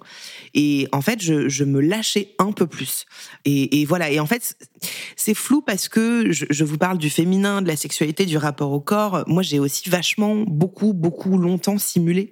Et 0.56 0.88
en 0.92 1.02
fait, 1.02 1.22
je, 1.22 1.64
me 1.64 1.80
lâchais 1.80 2.34
un 2.40 2.52
peu 2.52 2.66
plus. 2.66 3.06
Et, 3.46 3.86
voilà. 3.86 4.10
Et 4.10 4.20
en 4.20 4.26
fait, 4.26 4.58
c'est 5.16 5.36
flou 5.36 5.62
parce 5.62 5.88
que 5.88 6.32
je, 6.32 6.64
vous 6.64 6.80
parle 6.80 6.98
du 6.98 7.12
féminin, 7.12 7.62
de 7.62 7.68
la 7.68 7.76
sexualité, 7.76 8.26
du 8.26 8.38
rapport 8.38 8.72
au 8.72 8.80
corps. 8.80 9.24
Moi, 9.28 9.44
j'ai 9.44 9.60
aussi 9.60 9.88
vachement, 9.88 10.38
beaucoup, 10.48 10.94
beaucoup 10.94 11.38
longtemps 11.38 11.78
simulé 11.78 12.32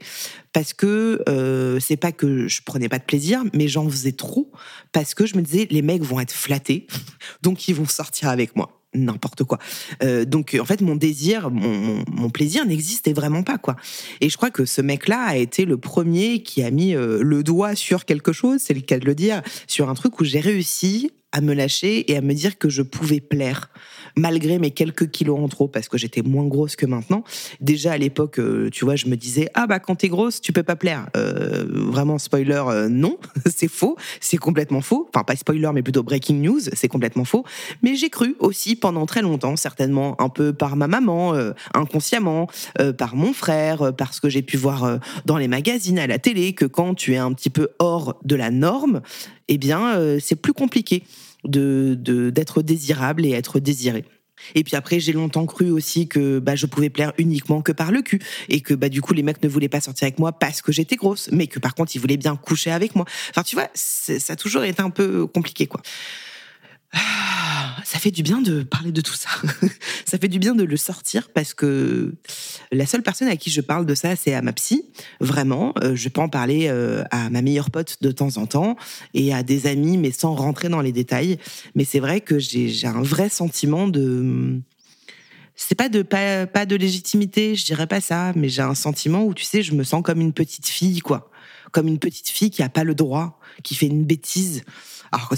parce 0.53 0.73
que 0.73 1.21
euh, 1.29 1.79
c'est 1.79 1.97
pas 1.97 2.11
que 2.11 2.47
je 2.47 2.63
prenais 2.63 2.89
pas 2.89 2.97
de 2.97 3.03
plaisir, 3.03 3.43
mais 3.53 3.67
j'en 3.67 3.87
faisais 3.87 4.13
trop 4.13 4.51
parce 4.91 5.13
que 5.13 5.27
je 5.27 5.37
me 5.37 5.43
disais 5.43 5.67
les 5.69 5.83
mecs 5.83 6.01
vont 6.01 6.19
être 6.19 6.33
flattés, 6.33 6.87
donc 7.43 7.67
ils 7.67 7.75
vont 7.75 7.85
sortir 7.85 8.29
avec 8.29 8.55
moi 8.55 8.80
n'importe 8.93 9.43
quoi. 9.43 9.57
Euh, 10.03 10.25
donc 10.25 10.57
en 10.59 10.65
fait 10.65 10.81
mon 10.81 10.95
désir, 10.95 11.49
mon, 11.49 12.29
plaisir 12.29 12.65
n'existait 12.65 13.13
vraiment 13.13 13.43
pas 13.43 13.57
quoi. 13.57 13.75
Et 14.21 14.29
je 14.29 14.37
crois 14.37 14.51
que 14.51 14.65
ce 14.65 14.81
mec-là 14.81 15.21
a 15.21 15.35
été 15.35 15.65
le 15.65 15.77
premier 15.77 16.43
qui 16.43 16.63
a 16.63 16.71
mis 16.71 16.95
euh, 16.95 17.21
le 17.21 17.43
doigt 17.43 17.75
sur 17.75 18.05
quelque 18.05 18.31
chose, 18.31 18.61
c'est 18.61 18.73
le 18.73 18.81
cas 18.81 18.99
de 18.99 19.05
le 19.05 19.15
dire, 19.15 19.41
sur 19.67 19.89
un 19.89 19.93
truc 19.93 20.19
où 20.19 20.23
j'ai 20.23 20.39
réussi 20.39 21.11
à 21.31 21.41
me 21.41 21.53
lâcher 21.53 22.11
et 22.11 22.17
à 22.17 22.21
me 22.21 22.33
dire 22.33 22.57
que 22.57 22.69
je 22.69 22.81
pouvais 22.81 23.19
plaire 23.19 23.69
malgré 24.17 24.59
mes 24.59 24.71
quelques 24.71 25.09
kilos 25.09 25.39
en 25.39 25.47
trop, 25.47 25.67
parce 25.67 25.87
que 25.87 25.97
j'étais 25.97 26.21
moins 26.21 26.45
grosse 26.45 26.75
que 26.75 26.85
maintenant. 26.85 27.23
Déjà 27.59 27.93
à 27.93 27.97
l'époque, 27.97 28.39
euh, 28.39 28.69
tu 28.69 28.85
vois, 28.85 28.95
je 28.95 29.07
me 29.07 29.15
disais 29.15 29.49
ah 29.53 29.67
bah 29.67 29.79
quand 29.79 29.95
t'es 29.95 30.09
grosse, 30.09 30.41
tu 30.41 30.51
peux 30.51 30.63
pas 30.63 30.75
plaire. 30.75 31.07
Euh, 31.15 31.65
vraiment 31.69 32.17
spoiler, 32.17 32.63
euh, 32.67 32.89
non, 32.89 33.17
c'est 33.55 33.67
faux, 33.67 33.95
c'est 34.19 34.37
complètement 34.37 34.81
faux. 34.81 35.07
Enfin 35.13 35.23
pas 35.23 35.35
spoiler, 35.35 35.69
mais 35.73 35.83
plutôt 35.83 36.03
breaking 36.03 36.41
news, 36.41 36.59
c'est 36.73 36.87
complètement 36.87 37.25
faux. 37.25 37.45
Mais 37.81 37.95
j'ai 37.95 38.09
cru 38.09 38.35
aussi 38.39 38.75
pendant 38.75 39.05
très 39.05 39.21
longtemps, 39.21 39.55
certainement 39.55 40.19
un 40.21 40.29
peu 40.29 40.53
par 40.53 40.75
ma 40.75 40.87
maman, 40.87 41.33
inconsciemment, 41.73 42.47
par 42.97 43.15
mon 43.15 43.33
frère, 43.33 43.93
parce 43.95 44.19
que 44.19 44.29
j'ai 44.29 44.41
pu 44.41 44.57
voir 44.57 44.99
dans 45.25 45.37
les 45.37 45.47
magazines, 45.47 45.99
à 45.99 46.07
la 46.07 46.19
télé, 46.19 46.53
que 46.53 46.65
quand 46.65 46.95
tu 46.95 47.13
es 47.13 47.17
un 47.17 47.33
petit 47.33 47.49
peu 47.49 47.69
hors 47.79 48.17
de 48.23 48.35
la 48.35 48.51
norme, 48.51 49.01
eh 49.53 49.57
bien 49.57 50.17
c'est 50.19 50.35
plus 50.35 50.53
compliqué 50.53 51.03
de 51.43 51.95
d'être 52.29 52.61
désirable 52.61 53.25
et 53.25 53.31
être 53.31 53.59
désiré. 53.59 54.05
Et 54.55 54.63
puis 54.63 54.75
après, 54.75 54.99
j'ai 54.99 55.13
longtemps 55.13 55.45
cru 55.45 55.69
aussi 55.69 56.07
que 56.07 56.39
bah, 56.39 56.55
je 56.55 56.65
pouvais 56.65 56.89
plaire 56.89 57.13
uniquement 57.17 57.61
que 57.61 57.71
par 57.71 57.91
le 57.91 58.01
cul 58.01 58.19
et 58.49 58.61
que 58.61 58.73
bah 58.73 58.89
du 58.89 59.01
coup 59.01 59.13
les 59.13 59.23
mecs 59.23 59.43
ne 59.43 59.49
voulaient 59.49 59.69
pas 59.69 59.81
sortir 59.81 60.05
avec 60.05 60.19
moi 60.19 60.31
parce 60.31 60.61
que 60.61 60.71
j'étais 60.71 60.95
grosse, 60.95 61.29
mais 61.31 61.47
que 61.47 61.59
par 61.59 61.75
contre 61.75 61.95
ils 61.95 61.99
voulaient 61.99 62.17
bien 62.17 62.35
coucher 62.35 62.71
avec 62.71 62.95
moi. 62.95 63.05
Enfin, 63.29 63.43
tu 63.43 63.55
vois, 63.55 63.69
ça 63.73 64.33
a 64.33 64.35
toujours 64.35 64.63
été 64.63 64.81
un 64.81 64.89
peu 64.89 65.27
compliqué 65.27 65.67
quoi. 65.67 65.81
Ça 67.83 67.99
fait 67.99 68.11
du 68.11 68.23
bien 68.23 68.41
de 68.41 68.63
parler 68.63 68.91
de 68.91 69.01
tout 69.01 69.13
ça. 69.13 69.29
ça 70.05 70.17
fait 70.17 70.27
du 70.27 70.39
bien 70.39 70.55
de 70.55 70.63
le 70.63 70.77
sortir 70.77 71.29
parce 71.29 71.53
que 71.53 72.13
la 72.71 72.85
seule 72.85 73.03
personne 73.03 73.27
à 73.27 73.35
qui 73.35 73.49
je 73.49 73.61
parle 73.61 73.85
de 73.85 73.95
ça, 73.95 74.15
c'est 74.15 74.33
à 74.33 74.41
ma 74.41 74.53
psy. 74.53 74.85
Vraiment, 75.19 75.73
euh, 75.83 75.95
je 75.95 76.09
peux 76.09 76.21
en 76.21 76.29
parler 76.29 76.67
euh, 76.69 77.03
à 77.11 77.29
ma 77.29 77.41
meilleure 77.41 77.69
pote 77.69 77.97
de 78.01 78.11
temps 78.11 78.37
en 78.37 78.45
temps 78.45 78.77
et 79.13 79.33
à 79.33 79.43
des 79.43 79.67
amis, 79.67 79.97
mais 79.97 80.11
sans 80.11 80.35
rentrer 80.35 80.69
dans 80.69 80.81
les 80.81 80.91
détails. 80.91 81.37
Mais 81.75 81.83
c'est 81.83 81.99
vrai 81.99 82.21
que 82.21 82.39
j'ai 82.39 82.87
un 82.87 83.01
vrai 83.01 83.29
sentiment 83.29 83.87
de 83.87 84.61
c'est 85.55 85.75
pas 85.75 85.89
de 85.89 86.01
pas, 86.01 86.47
pas 86.47 86.65
de 86.65 86.75
légitimité, 86.75 87.55
je 87.55 87.65
dirais 87.65 87.87
pas 87.87 88.01
ça, 88.01 88.31
mais 88.35 88.49
j'ai 88.49 88.61
un 88.61 88.73
sentiment 88.73 89.23
où 89.23 89.33
tu 89.33 89.43
sais, 89.43 89.61
je 89.61 89.73
me 89.73 89.83
sens 89.83 90.01
comme 90.01 90.19
une 90.19 90.33
petite 90.33 90.67
fille 90.67 90.99
quoi, 90.99 91.29
comme 91.71 91.87
une 91.87 91.99
petite 91.99 92.29
fille 92.29 92.49
qui 92.49 92.63
a 92.63 92.69
pas 92.69 92.83
le 92.83 92.95
droit, 92.95 93.39
qui 93.63 93.75
fait 93.75 93.87
une 93.87 94.05
bêtise, 94.05 94.63
alors 95.11 95.33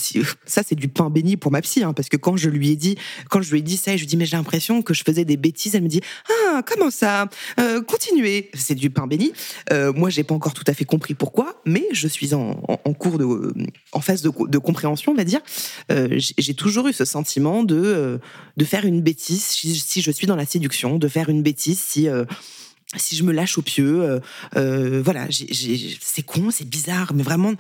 ça 0.46 0.62
c'est 0.64 0.76
du 0.76 0.88
pain 0.88 1.10
béni 1.10 1.38
pour 1.38 1.52
ma 1.52 1.62
psy, 1.62 1.84
hein, 1.84 1.94
parce 1.94 2.10
que 2.10 2.18
quand 2.18 2.38
je 2.38 2.50
lui 2.50 2.70
ai 2.70 2.76
dit, 2.76 2.98
quand 3.30 3.42
je 3.42 3.52
lui 3.52 3.60
ai 3.60 3.62
dit 3.62 3.78
ça, 3.78 3.92
je 3.92 3.98
lui 3.98 4.04
ai 4.04 4.08
dit 4.08 4.18
mais 4.18 4.26
j'ai 4.26 4.38
l'impression 4.38 4.82
que 4.82 4.94
je 4.94 5.04
faisais 5.04 5.26
des 5.26 5.38
bêtises. 5.38 5.76
Elle 5.76 5.84
me 5.84 5.88
dit 5.88 6.02
ah 6.30 6.62
comment 6.66 6.92
ça? 6.92 7.30
Euh, 7.60 7.82
Continuez. 7.82 8.50
C'est 8.54 8.76
du 8.76 8.90
pain 8.90 9.08
béni. 9.08 9.34
Euh, 9.72 9.92
moi 9.94 10.10
j'ai 10.10 10.24
pas 10.24 10.36
encore 10.36 10.54
tout 10.54 10.64
à 10.68 10.74
fait 10.74 10.86
compris 10.86 11.14
pourquoi, 11.14 11.62
mais 11.66 11.86
je 11.92 12.08
suis 12.08 12.34
en, 12.34 12.56
cours 12.98 13.18
de, 13.18 13.54
en 13.92 14.02
phase 14.02 14.22
de, 14.22 14.58
compréhension, 14.58 15.12
on 15.12 15.16
va 15.16 15.24
dire. 15.24 15.42
Euh, 15.92 16.08
j'ai 16.18 16.54
toujours 16.54 16.88
eu 16.88 16.94
ce 16.94 17.06
sentiment 17.06 17.64
de 17.64 18.20
de 18.58 18.66
faire 18.66 18.86
une 18.86 19.02
bêtise 19.02 19.44
si, 19.44 19.76
si, 19.76 20.02
je 20.02 20.12
suis 20.12 20.28
dans 20.28 20.36
la 20.36 20.46
séduction, 20.46 20.98
de 20.98 21.08
faire 21.08 21.30
une 21.30 21.42
bêtise 21.42 21.80
si 21.80 22.08
si 22.98 23.16
je 23.16 23.24
me 23.24 23.32
lâche 23.32 23.58
au 23.58 23.62
pieu, 23.62 24.02
euh, 24.02 24.20
euh, 24.56 25.02
voilà, 25.04 25.28
c'est 25.30 26.24
con, 26.24 26.50
c'est 26.52 26.68
bizarre, 26.68 27.14
mais 27.14 27.24
vraiment, 27.24 27.54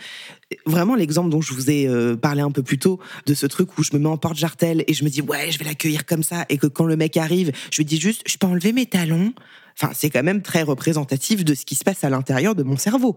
vraiment 0.65 0.95
l'exemple 0.95 1.29
dont 1.29 1.41
je 1.41 1.53
vous 1.53 1.69
ai 1.69 1.87
euh, 1.87 2.15
parlé 2.15 2.41
un 2.41 2.51
peu 2.51 2.63
plus 2.63 2.79
tôt, 2.79 2.99
de 3.25 3.33
ce 3.33 3.45
truc 3.45 3.77
où 3.77 3.83
je 3.83 3.91
me 3.93 3.99
mets 3.99 4.09
en 4.09 4.17
porte-jartel 4.17 4.83
et 4.87 4.93
je 4.93 5.03
me 5.03 5.09
dis 5.09 5.21
ouais, 5.21 5.51
je 5.51 5.59
vais 5.59 5.65
l'accueillir 5.65 6.05
comme 6.05 6.23
ça, 6.23 6.45
et 6.49 6.57
que 6.57 6.67
quand 6.67 6.85
le 6.85 6.95
mec 6.95 7.17
arrive, 7.17 7.51
je 7.71 7.77
lui 7.77 7.85
dis 7.85 7.99
juste, 7.99 8.23
je 8.25 8.37
peux 8.37 8.47
enlever 8.47 8.73
mes 8.73 8.85
talons. 8.85 9.33
Enfin, 9.75 9.91
c'est 9.95 10.11
quand 10.11 10.23
même 10.23 10.41
très 10.43 10.61
représentatif 10.61 11.43
de 11.43 11.55
ce 11.55 11.65
qui 11.65 11.75
se 11.75 11.83
passe 11.83 12.03
à 12.03 12.09
l'intérieur 12.09 12.53
de 12.53 12.63
mon 12.63 12.77
cerveau. 12.77 13.15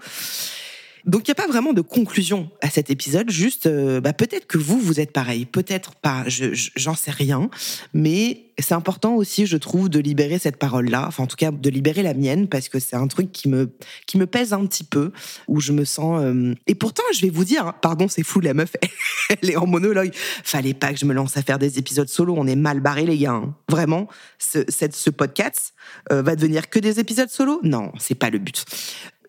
Donc 1.06 1.28
il 1.28 1.30
n'y 1.30 1.32
a 1.32 1.34
pas 1.36 1.46
vraiment 1.46 1.72
de 1.72 1.80
conclusion 1.80 2.50
à 2.62 2.68
cet 2.68 2.90
épisode, 2.90 3.30
juste 3.30 3.66
euh, 3.66 4.00
bah, 4.00 4.12
peut-être 4.12 4.46
que 4.46 4.58
vous, 4.58 4.80
vous 4.80 4.98
êtes 4.98 5.12
pareil, 5.12 5.46
peut-être 5.46 5.94
pas, 5.94 6.24
j'en 6.26 6.94
sais 6.94 7.12
rien, 7.12 7.48
mais 7.94 8.46
c'est 8.58 8.74
important 8.74 9.14
aussi, 9.14 9.46
je 9.46 9.56
trouve, 9.56 9.88
de 9.88 10.00
libérer 10.00 10.38
cette 10.38 10.56
parole-là, 10.56 11.04
enfin 11.06 11.24
en 11.24 11.26
tout 11.26 11.36
cas 11.36 11.50
de 11.52 11.70
libérer 11.70 12.02
la 12.02 12.14
mienne, 12.14 12.48
parce 12.48 12.68
que 12.68 12.80
c'est 12.80 12.96
un 12.96 13.06
truc 13.06 13.30
qui 13.30 13.48
me, 13.48 13.70
qui 14.06 14.18
me 14.18 14.26
pèse 14.26 14.52
un 14.52 14.64
petit 14.66 14.84
peu, 14.84 15.12
où 15.46 15.60
je 15.60 15.72
me 15.72 15.84
sens... 15.84 16.20
Euh, 16.22 16.54
et 16.66 16.74
pourtant, 16.74 17.04
je 17.14 17.20
vais 17.20 17.30
vous 17.30 17.44
dire, 17.44 17.66
hein, 17.66 17.74
pardon, 17.82 18.08
c'est 18.08 18.22
fou, 18.24 18.40
la 18.40 18.54
meuf, 18.54 18.72
elle 19.42 19.50
est 19.50 19.56
en 19.56 19.66
monologue, 19.66 20.10
fallait 20.12 20.74
pas 20.74 20.92
que 20.92 20.98
je 20.98 21.04
me 21.04 21.14
lance 21.14 21.36
à 21.36 21.42
faire 21.42 21.58
des 21.58 21.78
épisodes 21.78 22.08
solo, 22.08 22.34
on 22.36 22.46
est 22.46 22.56
mal 22.56 22.80
barrés 22.80 23.06
les 23.06 23.18
gars, 23.18 23.32
hein. 23.32 23.54
vraiment, 23.68 24.08
ce, 24.38 24.64
cette, 24.68 24.96
ce 24.96 25.10
podcast 25.10 25.74
euh, 26.10 26.22
va 26.22 26.34
devenir 26.34 26.68
que 26.68 26.78
des 26.78 26.98
épisodes 26.98 27.28
solo? 27.28 27.60
Non, 27.62 27.92
c'est 27.98 28.14
pas 28.14 28.30
le 28.30 28.38
but. 28.38 28.64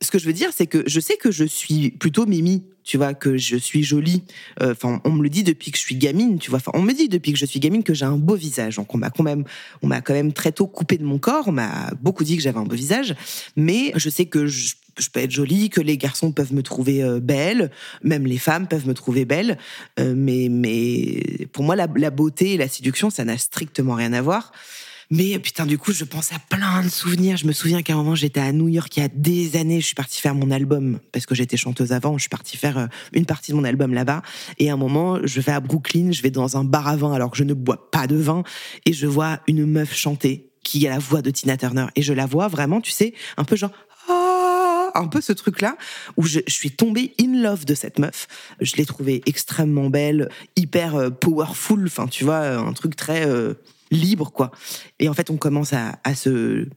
Ce 0.02 0.12
que 0.12 0.20
je 0.20 0.26
veux 0.26 0.34
dire, 0.34 0.50
c'est 0.56 0.68
que 0.68 0.84
je 0.88 1.00
sais 1.00 1.18
que 1.18 1.32
je 1.32 1.44
suis 1.44 1.92
plutôt 1.92 2.26
Mimi, 2.26 2.64
tu 2.84 2.98
vois, 2.98 3.14
que 3.14 3.38
je 3.38 3.58
suis 3.58 3.84
jolie. 3.84 4.24
Euh, 4.62 4.72
enfin, 4.72 5.02
on 5.04 5.12
me 5.12 5.24
le 5.24 5.30
dit 5.30 5.44
depuis 5.44 5.72
que 5.72 5.78
je 5.78 5.84
suis 5.84 5.96
gamine, 5.96 6.40
tu 6.40 6.50
vois. 6.50 6.60
Enfin, 6.60 6.72
on 6.74 6.82
me 6.82 6.94
dit 6.94 7.10
depuis 7.10 7.34
que 7.34 7.38
je 7.38 7.46
suis 7.46 7.60
gamine 7.60 7.84
que 7.84 7.94
j'ai 7.94 8.06
un 8.06 8.18
beau 8.18 8.36
visage. 8.36 8.80
On 8.80 8.98
m'a 8.98 9.10
quand 9.10 9.24
même, 9.24 9.44
on 9.82 9.88
m'a 9.88 10.02
quand 10.02 10.14
même 10.14 10.34
très 10.34 10.52
tôt 10.52 10.68
coupé 10.68 10.98
de 10.98 11.04
mon 11.04 11.18
corps. 11.20 11.48
On 11.48 11.52
m'a 11.52 11.92
beaucoup 12.02 12.24
dit 12.24 12.38
que 12.38 12.44
j'avais 12.44 12.60
un 12.60 12.64
beau 12.64 12.76
visage, 12.76 13.16
mais 13.56 13.92
je 13.96 14.10
sais 14.10 14.26
que 14.26 14.48
je, 14.48 14.76
peux 15.12 15.20
être 15.20 15.32
jolie, 15.32 15.70
que 15.70 15.82
les 15.82 15.98
garçons 15.98 16.32
peuvent 16.32 16.54
me 16.54 16.64
trouver 16.64 17.04
euh, 17.04 17.20
belle, 17.20 17.72
même 18.04 18.26
les 18.26 18.40
femmes 18.40 18.68
peuvent 18.68 18.88
me 18.88 18.94
trouver 18.94 19.26
belle. 19.26 19.58
Euh, 20.00 20.14
mais, 20.16 20.48
mais 20.50 21.48
pour 21.52 21.64
moi, 21.64 21.76
la 21.76 21.88
beauté 22.10 22.54
et 22.54 22.58
la 22.58 22.68
séduction, 22.68 23.10
ça 23.10 23.26
n'a 23.26 23.38
strictement 23.38 23.96
rien 23.96 24.14
à 24.14 24.22
voir. 24.22 24.52
Mais 25.10 25.40
putain, 25.40 25.66
du 25.66 25.78
coup, 25.78 25.94
je 25.94 26.04
pense 26.04 26.34
à 26.34 26.40
plein 26.50 26.84
de 26.84 26.90
souvenirs. 26.90 27.38
Je 27.38 27.48
me 27.48 27.54
souviens 27.54 27.82
qu'à 27.82 27.94
un 27.94 27.96
moment, 27.96 28.16
j'étais 28.16 28.42
à 28.42 28.52
New 28.52 28.68
York 28.68 28.96
il 28.98 29.00
y 29.00 29.04
a 29.04 29.08
des 29.08 29.56
années. 29.56 29.80
Je 29.80 29.86
suis 29.86 29.96
partie 29.96 30.20
faire 30.20 30.36
mon 30.36 30.52
album 30.52 31.00
parce 31.14 31.26
que 31.26 31.34
j'étais 31.34 31.56
chanteuse 31.56 31.94
avant. 31.94 32.18
Je 32.18 32.24
suis 32.24 32.30
partie 32.30 32.58
faire 32.58 32.78
euh, 32.78 32.88
une 33.14 33.26
partie 33.26 33.52
de 33.52 33.56
mon 33.56 33.64
album 33.64 33.94
là-bas. 33.94 34.22
Et 34.60 34.70
à 34.70 34.74
un 34.74 34.78
moment, 34.78 35.20
je 35.24 35.40
vais 35.40 35.54
à 35.54 35.62
Brooklyn, 35.62 36.12
je 36.12 36.22
vais 36.22 36.32
dans 36.32 36.58
un 36.58 36.66
bar 36.66 36.88
à 36.88 36.98
vin 36.98 37.14
alors 37.14 37.32
que 37.32 37.38
je 37.38 37.46
ne 37.46 37.54
bois 37.54 37.90
pas 37.90 38.06
de 38.08 38.18
vin 38.18 38.44
et 38.86 38.92
je 38.92 39.08
vois 39.08 39.40
une 39.48 39.66
meuf 39.66 39.96
chanter 39.96 40.50
qui 40.64 40.86
a 40.86 40.90
la 40.90 41.00
voix 41.00 41.22
de 41.22 41.32
Tina 41.32 41.56
Turner. 41.56 41.86
Et 41.96 42.02
je 42.02 42.12
la 42.12 42.26
vois 42.26 42.50
vraiment, 42.50 42.82
tu 42.82 42.92
sais, 42.92 43.14
un 43.38 43.46
peu 43.46 43.56
genre 43.56 43.72
ah, 44.10 44.92
un 44.96 45.08
peu 45.08 45.22
ce 45.22 45.32
truc-là 45.32 45.78
où 46.18 46.24
je, 46.24 46.40
suis 46.48 46.72
tombée 46.72 47.14
in 47.22 47.42
love 47.42 47.64
de 47.64 47.76
cette 47.76 48.00
meuf. 48.00 48.28
Je 48.60 48.76
l'ai 48.76 48.86
trouvée 48.86 49.22
extrêmement 49.26 49.90
belle, 49.90 50.30
hyper 50.58 50.96
euh, 50.96 51.10
powerful. 51.10 51.86
Enfin, 51.86 52.08
tu 52.08 52.26
vois, 52.26 52.58
un 52.58 52.74
truc 52.74 52.98
très 52.98 53.26
euh, 53.26 53.54
libre, 53.92 54.32
quoi. 54.32 54.52
Et 55.00 55.10
en 55.10 55.14
fait, 55.14 55.30
on 55.30 55.38
commence 55.38 55.74
à, 55.74 56.16
se 56.16 56.68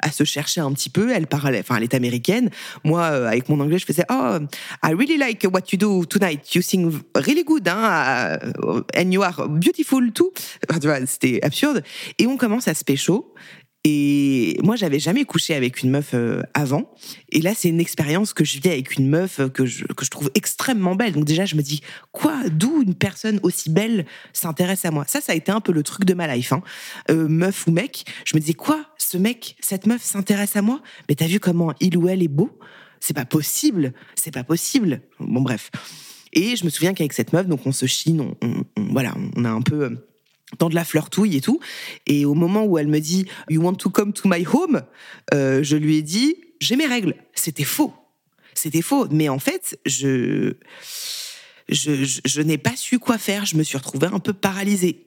à 0.00 0.10
se 0.10 0.24
chercher 0.24 0.60
un 0.60 0.72
petit 0.72 0.90
peu. 0.90 1.10
Elle 1.12 1.26
parlait, 1.26 1.60
enfin, 1.60 1.76
elle 1.76 1.84
est 1.84 1.94
américaine. 1.94 2.50
Moi, 2.84 3.02
euh, 3.02 3.26
avec 3.26 3.48
mon 3.48 3.60
anglais, 3.60 3.78
je 3.78 3.86
faisais 3.86 4.04
Oh, 4.10 4.38
I 4.82 4.92
really 4.92 5.16
like 5.16 5.46
what 5.52 5.62
you 5.72 5.78
do 5.78 6.04
tonight. 6.04 6.54
You 6.54 6.62
sing 6.62 7.00
really 7.14 7.44
good, 7.44 7.66
hein, 7.68 8.38
uh, 8.42 8.82
and 8.96 9.10
you 9.10 9.22
are 9.22 9.48
beautiful 9.48 10.12
too. 10.12 10.32
C'était 11.06 11.40
absurde. 11.42 11.82
Et 12.18 12.26
on 12.26 12.36
commence 12.36 12.68
à 12.68 12.74
se 12.74 12.84
pécho. 12.84 13.34
Et 13.88 14.58
moi, 14.64 14.74
j'avais 14.74 14.98
jamais 14.98 15.24
couché 15.24 15.54
avec 15.54 15.80
une 15.80 15.90
meuf 15.90 16.10
euh, 16.12 16.42
avant. 16.54 16.92
Et 17.30 17.40
là, 17.40 17.52
c'est 17.54 17.68
une 17.68 17.78
expérience 17.78 18.32
que 18.32 18.44
je 18.44 18.58
vis 18.58 18.70
avec 18.70 18.96
une 18.96 19.08
meuf 19.08 19.38
euh, 19.38 19.48
que 19.48 19.64
je, 19.64 19.84
que 19.84 20.04
je 20.04 20.10
trouve 20.10 20.28
extrêmement 20.34 20.96
belle. 20.96 21.12
Donc 21.12 21.24
déjà, 21.24 21.44
je 21.44 21.54
me 21.54 21.62
dis, 21.62 21.82
quoi? 22.10 22.36
D'où 22.50 22.82
une 22.82 22.96
personne 22.96 23.38
aussi 23.44 23.70
belle 23.70 24.04
s'intéresse 24.32 24.84
à 24.84 24.90
moi? 24.90 25.04
Ça, 25.06 25.20
ça 25.20 25.30
a 25.30 25.34
été 25.36 25.52
un 25.52 25.60
peu 25.60 25.70
le 25.70 25.84
truc 25.84 26.04
de 26.04 26.14
ma 26.14 26.34
life. 26.34 26.52
Hein. 26.52 26.62
Euh, 27.12 27.28
meuf 27.28 27.68
ou 27.68 27.70
mec, 27.70 28.04
je 28.24 28.34
me 28.34 28.40
disais, 28.40 28.54
quoi? 28.54 28.86
Ce 28.98 29.16
mec, 29.16 29.56
cette 29.60 29.86
meuf 29.86 30.02
s'intéresse 30.02 30.56
à 30.56 30.62
moi? 30.62 30.82
Mais 31.08 31.14
t'as 31.14 31.28
vu 31.28 31.38
comment 31.38 31.72
il 31.78 31.96
ou 31.96 32.08
elle 32.08 32.24
est 32.24 32.28
beau? 32.28 32.58
C'est 32.98 33.14
pas 33.14 33.24
possible. 33.24 33.92
C'est 34.16 34.34
pas 34.34 34.42
possible. 34.42 35.00
Bon, 35.20 35.42
bref. 35.42 35.70
Et 36.32 36.56
je 36.56 36.64
me 36.64 36.70
souviens 36.70 36.92
qu'avec 36.92 37.12
cette 37.12 37.32
meuf, 37.32 37.46
donc 37.46 37.64
on 37.66 37.72
se 37.72 37.86
chine, 37.86 38.34
on, 38.42 38.64
voilà, 38.90 39.14
on 39.36 39.44
a 39.44 39.50
un 39.50 39.62
peu 39.62 39.96
dans 40.58 40.68
de 40.68 40.74
la 40.74 40.84
flirtouille 40.84 41.36
et 41.36 41.40
tout. 41.40 41.60
Et 42.06 42.24
au 42.24 42.34
moment 42.34 42.64
où 42.64 42.78
elle 42.78 42.88
me 42.88 43.00
dit 43.00 43.26
You 43.48 43.62
want 43.62 43.74
to 43.74 43.90
come 43.90 44.12
to 44.12 44.28
my 44.28 44.46
home 44.46 44.82
euh, 45.34 45.62
Je 45.62 45.76
lui 45.76 45.96
ai 45.96 46.02
dit 46.02 46.36
J'ai 46.60 46.76
mes 46.76 46.86
règles. 46.86 47.14
C'était 47.34 47.64
faux. 47.64 47.92
C'était 48.54 48.82
faux. 48.82 49.06
Mais 49.10 49.28
en 49.28 49.38
fait, 49.38 49.78
je 49.84 50.54
je, 51.68 52.20
je, 52.24 52.40
n'ai 52.40 52.58
pas 52.58 52.76
su 52.76 52.98
quoi 52.98 53.18
faire. 53.18 53.44
Je 53.44 53.56
me 53.56 53.62
suis 53.62 53.76
retrouvée 53.76 54.08
un 54.12 54.18
peu 54.18 54.32
paralysée. 54.32 55.04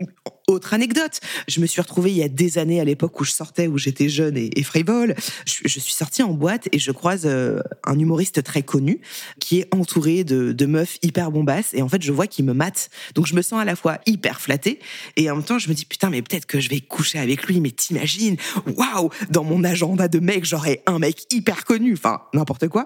Autre 0.47 0.73
anecdote, 0.73 1.19
je 1.47 1.61
me 1.61 1.67
suis 1.67 1.79
retrouvée 1.79 2.09
il 2.09 2.17
y 2.17 2.23
a 2.23 2.27
des 2.27 2.57
années 2.57 2.81
à 2.81 2.83
l'époque 2.83 3.19
où 3.21 3.23
je 3.23 3.31
sortais, 3.31 3.67
où 3.67 3.77
j'étais 3.77 4.09
jeune 4.09 4.35
et, 4.35 4.63
frivole. 4.63 5.15
Je, 5.45 5.67
je, 5.67 5.79
suis 5.79 5.93
sortie 5.93 6.23
en 6.23 6.33
boîte 6.33 6.67
et 6.71 6.79
je 6.79 6.91
croise 6.91 7.23
euh, 7.25 7.61
un 7.85 7.97
humoriste 7.99 8.41
très 8.43 8.63
connu 8.63 8.99
qui 9.39 9.59
est 9.59 9.73
entouré 9.73 10.23
de, 10.23 10.51
de 10.51 10.65
meufs 10.65 10.97
hyper 11.03 11.31
bombasses 11.31 11.73
et 11.73 11.83
en 11.83 11.89
fait 11.89 12.01
je 12.01 12.11
vois 12.11 12.25
qu'il 12.25 12.45
me 12.45 12.53
mate. 12.53 12.89
Donc 13.13 13.27
je 13.27 13.35
me 13.35 13.43
sens 13.43 13.61
à 13.61 13.65
la 13.65 13.75
fois 13.75 13.99
hyper 14.07 14.41
flattée 14.41 14.79
et 15.17 15.29
en 15.29 15.35
même 15.35 15.45
temps 15.45 15.59
je 15.59 15.69
me 15.69 15.75
dis 15.75 15.85
putain 15.85 16.09
mais 16.09 16.23
peut-être 16.23 16.47
que 16.47 16.59
je 16.59 16.69
vais 16.69 16.81
coucher 16.81 17.19
avec 17.19 17.45
lui. 17.45 17.61
Mais 17.61 17.71
t'imagines, 17.71 18.37
waouh, 18.75 19.11
dans 19.29 19.43
mon 19.43 19.63
agenda 19.63 20.07
de 20.07 20.19
mec 20.19 20.45
j'aurais 20.45 20.81
un 20.87 20.97
mec 20.97 21.31
hyper 21.31 21.63
connu, 21.63 21.93
enfin 21.93 22.21
n'importe 22.33 22.67
quoi. 22.69 22.85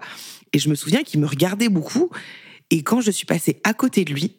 Et 0.52 0.60
je 0.60 0.68
me 0.70 0.76
souviens 0.76 1.04
qu'il 1.04 1.22
me 1.22 1.28
regardait 1.28 1.70
beaucoup 1.70 2.12
et 2.70 2.84
quand 2.84 3.02
je 3.02 3.12
suis 3.12 3.26
passée 3.26 3.60
à 3.64 3.74
côté 3.74 4.06
de 4.06 4.14
lui, 4.14 4.38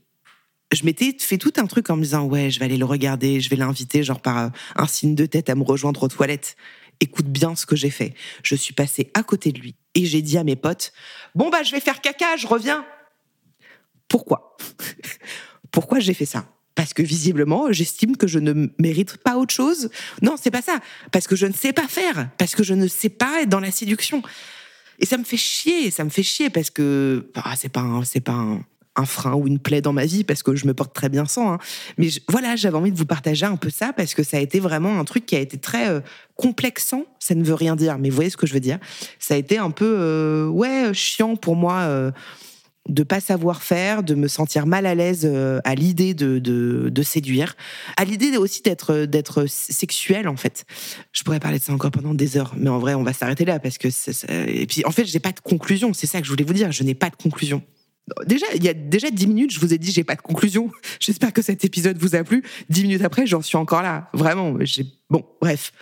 je 0.73 0.85
m'étais 0.85 1.17
fait 1.19 1.39
tout 1.39 1.53
un 1.57 1.67
truc 1.67 1.91
en 1.91 1.97
me 1.97 2.03
disant 2.03 2.25
ouais, 2.25 2.51
je 2.51 2.59
vais 2.59 2.65
aller 2.65 2.77
le 2.77 2.85
regarder, 2.85 3.41
je 3.41 3.49
vais 3.49 3.57
l'inviter 3.57 4.03
genre 4.03 4.21
par 4.21 4.39
euh, 4.39 4.49
un 4.77 4.87
signe 4.87 5.15
de 5.15 5.27
tête 5.27 5.51
à 5.51 5.55
me 5.55 5.63
rejoindre 5.63 6.03
aux 6.03 6.09
toilettes. 6.09 6.57
Écoute 7.01 7.27
bien 7.27 7.55
ce 7.55 7.67
que 7.67 7.77
j'ai 7.77 7.91
fait. 7.91 8.15
Je 8.43 8.55
suis 8.55 8.75
passée 8.75 9.11
à 9.15 9.23
côté 9.23 9.53
de 9.53 9.59
lui 9.59 9.75
et 9.95 10.07
j'ai 10.07 10.23
dit 10.23 10.39
à 10.39 10.45
mes 10.45 10.57
potes 10.57 10.93
bon 11.35 11.51
bah 11.51 11.63
je 11.63 11.73
vais 11.73 11.81
faire 11.81 12.01
caca, 12.01 12.37
je 12.37 12.47
reviens. 12.47 12.85
Pourquoi? 14.09 14.57
Pourquoi 15.71 15.99
j'ai 15.99 16.15
fait 16.15 16.27
ça? 16.27 16.47
Parce 16.75 16.93
que 16.93 17.03
visiblement, 17.03 17.73
j'estime 17.73 18.17
que 18.17 18.27
je 18.27 18.39
ne 18.39 18.69
mérite 18.79 19.17
pas 19.19 19.37
autre 19.37 19.55
chose. 19.55 19.91
Non, 20.23 20.37
c'est 20.41 20.51
pas 20.51 20.63
ça. 20.63 20.81
Parce 21.13 21.27
que 21.27 21.37
je 21.37 21.47
ne 21.47 21.53
sais 21.53 21.73
pas 21.73 21.87
faire. 21.87 22.29
Parce 22.37 22.55
que 22.57 22.65
je 22.65 22.75
ne 22.75 22.89
sais 22.89 23.09
pas 23.09 23.43
être 23.43 23.49
dans 23.49 23.61
la 23.61 23.71
séduction. 23.71 24.23
Et 24.99 25.07
ça 25.07 25.17
me 25.17 25.25
fait 25.25 25.37
chier, 25.37 25.91
ça 25.91 26.05
me 26.05 26.11
fait 26.11 26.23
chier 26.23 26.51
parce 26.51 26.71
que 26.71 27.31
bah, 27.35 27.45
c'est 27.57 27.71
pas 27.71 27.85
c'est 28.05 28.21
pas 28.21 28.33
un, 28.97 29.05
frein 29.05 29.35
ou 29.35 29.47
une 29.49 29.59
plaie 29.59 29.81
dans 29.81 29.93
ma 29.93 30.07
vie 30.07 30.23
parce 30.23 30.43
que 30.43 30.55
je 30.55 30.67
me 30.67 30.75
porte 30.75 30.95
très 30.95 31.09
bien 31.09 31.25
sans. 31.25 31.55
Hein. 31.55 31.59
Mais 31.99 32.09
voilà, 32.29 32.55
j'avais 32.55 32.77
envie 32.77 32.93
de 32.93 32.97
vous 32.97 33.07
partager 33.07 33.45
un 33.45 33.57
peu 33.57 33.71
ça 33.71 33.93
parce 33.93 34.15
que 34.15 34.23
ça 34.23 34.37
a 34.37 34.41
été 34.41 34.61
vraiment 34.61 35.01
un 35.01 35.05
truc 35.05 35.27
qui 35.27 35.35
a 35.35 35.41
été 35.41 35.59
très 35.59 35.89
euh, 35.89 36.01
complexant. 36.37 37.05
Ça 37.19 37.35
ne 37.35 37.43
veut 37.43 37.55
rien 37.55 37.75
dire, 37.75 37.99
mais 37.99 38.09
vous 38.09 38.15
voyez 38.15 38.31
ce 38.31 38.37
que 38.37 38.47
je 38.47 38.55
veux 38.55 38.61
dire. 38.61 38.79
Ça 39.19 39.35
a 39.35 39.37
été 39.37 39.59
un 39.59 39.71
peu 39.71 39.97
euh, 39.99 40.47
ouais 40.47 40.95
chiant 40.95 41.35
pour 41.35 41.57
moi. 41.57 41.81
Euh, 41.81 42.13
de 42.89 43.03
pas 43.03 43.21
savoir 43.21 43.63
faire, 43.63 44.03
de 44.03 44.15
me 44.15 44.29
sentir 44.29 44.67
mal 44.67 44.87
à 44.87 44.95
l'aise 44.95 45.23
euh, 45.25 45.61
à 45.65 45.75
l'idée 45.75 46.13
de, 46.15 46.39
de, 46.39 47.03
séduire, 47.03 47.57
à 47.97 48.05
l'idée 48.05 48.37
aussi 48.37 48.63
d'être 48.63 49.05
d'être 49.07 49.47
sexuel 49.47 50.29
en 50.29 50.37
fait. 50.37 50.65
Je 51.13 51.23
pourrais 51.23 51.41
parler 51.41 51.59
de 51.59 51.65
ça 51.65 51.73
encore 51.73 51.91
pendant 51.91 52.15
des 52.15 52.37
heures, 52.37 52.55
mais 52.57 52.71
en 52.71 52.79
vrai 52.79 52.95
on 52.95 53.03
va 53.03 53.13
s'arrêter 53.13 53.45
là 53.45 53.59
parce 53.59 53.79
que 53.79 53.89
et 54.39 54.67
puis 54.67 54.85
en 54.85 54.91
fait 54.91 55.07
j'ai 55.07 55.21
pas 55.21 55.33
de 55.33 55.41
conclusion. 55.41 55.93
C'est 55.93 56.07
ça 56.07 56.21
que 56.21 56.27
je 56.27 56.31
voulais 56.31 56.45
vous 56.45 56.53
dire. 56.53 56.73
Je 56.73 56.83
n'ai 56.83 56.95
pas 56.95 57.11
de 57.11 57.17
conclusion. 57.17 57.63
Déjà, 58.27 58.47
il 58.55 58.63
y 58.63 58.69
a 58.69 58.75
déjà 58.75 59.11
dix 59.11 59.27
minutes, 59.27 59.53
je 59.53 59.61
vous 59.61 59.73
ai 59.73 59.79
dit, 59.79 59.91
j'ai 59.91 60.05
pas 60.05 60.15
de 60.15 60.21
conclusion. 60.21 60.71
J'espère 61.01 61.33
que 61.33 61.41
cet 61.41 61.65
épisode 61.65 61.97
vous 61.97 62.15
a 62.15 62.23
plu. 62.23 62.43
Dix 62.69 62.83
minutes 62.83 63.03
après, 63.03 63.27
j'en 63.27 63.41
suis 63.41 63.57
encore 63.57 63.81
là. 63.81 64.11
Vraiment, 64.13 64.55
j'ai, 64.61 64.85
bon, 65.09 65.25
bref. 65.41 65.73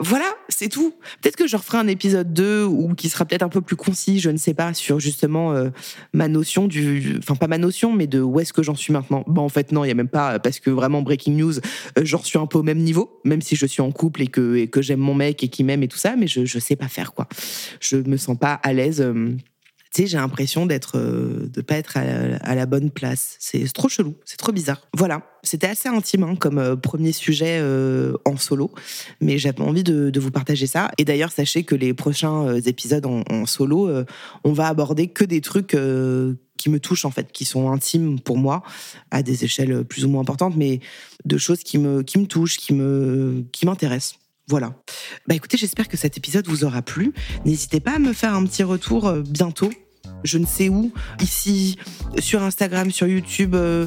Voilà, 0.00 0.24
c'est 0.48 0.70
tout. 0.70 0.94
Peut-être 1.20 1.36
que 1.36 1.46
je 1.46 1.56
referai 1.56 1.76
un 1.76 1.88
épisode 1.88 2.32
2 2.32 2.64
ou 2.64 2.94
qui 2.94 3.10
sera 3.10 3.26
peut-être 3.26 3.42
un 3.42 3.50
peu 3.50 3.60
plus 3.60 3.76
concis, 3.76 4.18
je 4.18 4.30
ne 4.30 4.38
sais 4.38 4.54
pas, 4.54 4.72
sur 4.72 4.98
justement 4.98 5.52
euh, 5.52 5.68
ma 6.14 6.28
notion 6.28 6.68
du, 6.68 7.16
enfin, 7.18 7.34
pas 7.34 7.48
ma 7.48 7.58
notion, 7.58 7.92
mais 7.92 8.06
de 8.06 8.20
où 8.20 8.40
est-ce 8.40 8.54
que 8.54 8.62
j'en 8.62 8.76
suis 8.76 8.92
maintenant. 8.94 9.24
Bon, 9.26 9.42
en 9.42 9.48
fait, 9.50 9.70
non, 9.70 9.84
il 9.84 9.88
y 9.88 9.90
a 9.90 9.94
même 9.94 10.08
pas, 10.08 10.38
parce 10.38 10.60
que 10.60 10.70
vraiment, 10.70 11.02
breaking 11.02 11.36
news, 11.36 11.58
euh, 11.58 12.02
j'en 12.02 12.22
suis 12.22 12.38
un 12.38 12.46
peu 12.46 12.58
au 12.58 12.62
même 12.62 12.78
niveau, 12.78 13.20
même 13.24 13.42
si 13.42 13.56
je 13.56 13.66
suis 13.66 13.82
en 13.82 13.92
couple 13.92 14.22
et 14.22 14.28
que, 14.28 14.64
que 14.66 14.80
j'aime 14.80 15.00
mon 15.00 15.14
mec 15.14 15.44
et 15.44 15.48
qu'il 15.48 15.66
m'aime 15.66 15.82
et 15.82 15.88
tout 15.88 15.98
ça, 15.98 16.16
mais 16.16 16.28
je, 16.28 16.46
je 16.46 16.58
sais 16.58 16.76
pas 16.76 16.88
faire, 16.88 17.12
quoi. 17.12 17.28
Je 17.80 17.96
me 17.96 18.16
sens 18.16 18.38
pas 18.38 18.54
à 18.54 18.72
l'aise. 18.72 19.02
Euh, 19.02 19.36
tu 19.94 20.02
sais, 20.02 20.08
j'ai 20.08 20.18
l'impression 20.18 20.66
d'être, 20.66 20.98
euh, 20.98 21.48
de 21.50 21.60
pas 21.62 21.76
être 21.76 21.96
à 21.96 22.54
la, 22.54 22.66
bonne 22.66 22.90
place. 22.90 23.36
C'est 23.38 23.72
trop 23.72 23.88
chelou, 23.88 24.16
c'est 24.26 24.36
trop 24.36 24.52
bizarre. 24.52 24.82
Voilà, 24.94 25.22
c'était 25.42 25.66
assez 25.66 25.88
intime 25.88 26.24
hein, 26.24 26.36
comme 26.36 26.58
euh, 26.58 26.76
premier 26.76 27.12
sujet 27.12 27.58
euh, 27.60 28.12
en 28.26 28.36
solo, 28.36 28.70
mais 29.20 29.38
j'avais 29.38 29.62
envie 29.62 29.84
de, 29.84 30.18
vous 30.18 30.30
partager 30.30 30.66
ça. 30.66 30.90
Et 30.98 31.04
d'ailleurs, 31.04 31.32
sachez 31.32 31.62
que 31.62 31.74
les 31.74 31.94
prochains 31.94 32.56
épisodes 32.56 33.06
en, 33.06 33.46
solo, 33.46 33.88
on 34.44 34.52
va 34.52 34.66
aborder 34.66 35.06
que 35.08 35.24
des 35.24 35.40
trucs 35.40 35.76
qui 36.56 36.70
me 36.70 36.80
touchent 36.80 37.04
en 37.04 37.10
fait, 37.10 37.30
qui 37.30 37.44
sont 37.44 37.70
intimes 37.70 38.18
pour 38.18 38.36
moi, 38.36 38.64
à 39.12 39.22
des 39.22 39.44
échelles 39.44 39.84
plus 39.84 40.04
ou 40.04 40.08
moins 40.08 40.22
importantes, 40.22 40.56
mais 40.56 40.80
de 41.24 41.38
choses 41.38 41.62
qui 41.62 41.78
me, 41.78 42.02
qui 42.02 42.18
me 42.18 42.26
touchent, 42.26 42.56
qui 42.56 42.74
me, 42.74 43.44
qui 43.52 43.64
m'intéressent. 43.64 44.18
Voilà. 44.48 44.72
Bah 45.26 45.34
écoutez, 45.34 45.56
j'espère 45.56 45.88
que 45.88 45.96
cet 45.96 46.16
épisode 46.16 46.46
vous 46.48 46.64
aura 46.64 46.82
plu. 46.82 47.12
N'hésitez 47.44 47.80
pas 47.80 47.92
à 47.92 47.98
me 47.98 48.12
faire 48.12 48.34
un 48.34 48.44
petit 48.44 48.62
retour 48.62 49.06
euh, 49.06 49.22
bientôt. 49.22 49.70
Je 50.24 50.38
ne 50.38 50.46
sais 50.46 50.68
où, 50.68 50.92
ici, 51.20 51.76
sur 52.18 52.42
Instagram, 52.42 52.90
sur 52.90 53.06
YouTube. 53.06 53.54
Euh, 53.54 53.86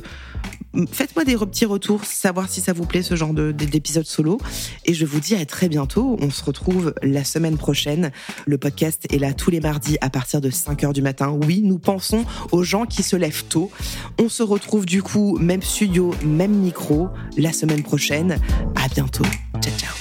faites-moi 0.92 1.26
des 1.26 1.36
petits 1.36 1.66
retours, 1.66 2.06
savoir 2.06 2.48
si 2.48 2.62
ça 2.62 2.74
vous 2.74 2.86
plaît 2.86 3.02
ce 3.02 3.16
genre 3.16 3.34
d'épisode 3.34 4.06
solo. 4.06 4.40
Et 4.86 4.94
je 4.94 5.06
vous 5.06 5.20
dis 5.20 5.36
à 5.36 5.46
très 5.46 5.68
bientôt. 5.68 6.18
On 6.22 6.30
se 6.30 6.44
retrouve 6.44 6.94
la 7.02 7.24
semaine 7.24 7.58
prochaine. 7.58 8.12
Le 8.46 8.58
podcast 8.58 9.06
est 9.12 9.18
là 9.18 9.34
tous 9.34 9.52
les 9.52 9.60
mardis 9.60 9.98
à 10.02 10.10
partir 10.10 10.42
de 10.42 10.50
5 10.50 10.84
heures 10.84 10.94
du 10.94 11.02
matin. 11.02 11.38
Oui, 11.46 11.62
nous 11.64 11.80
pensons 11.80 12.24
aux 12.52 12.64
gens 12.64 12.86
qui 12.86 13.04
se 13.04 13.16
lèvent 13.16 13.46
tôt. 13.46 13.72
On 14.20 14.30
se 14.30 14.44
retrouve 14.44 14.86
du 14.86 15.04
coup, 15.04 15.38
même 15.40 15.62
studio, 15.62 16.14
même 16.24 16.54
micro, 16.54 17.10
la 17.38 17.52
semaine 17.52 17.84
prochaine. 17.84 18.40
À 18.76 18.88
bientôt. 18.88 19.26
Ciao, 19.62 19.74
ciao. 19.78 20.01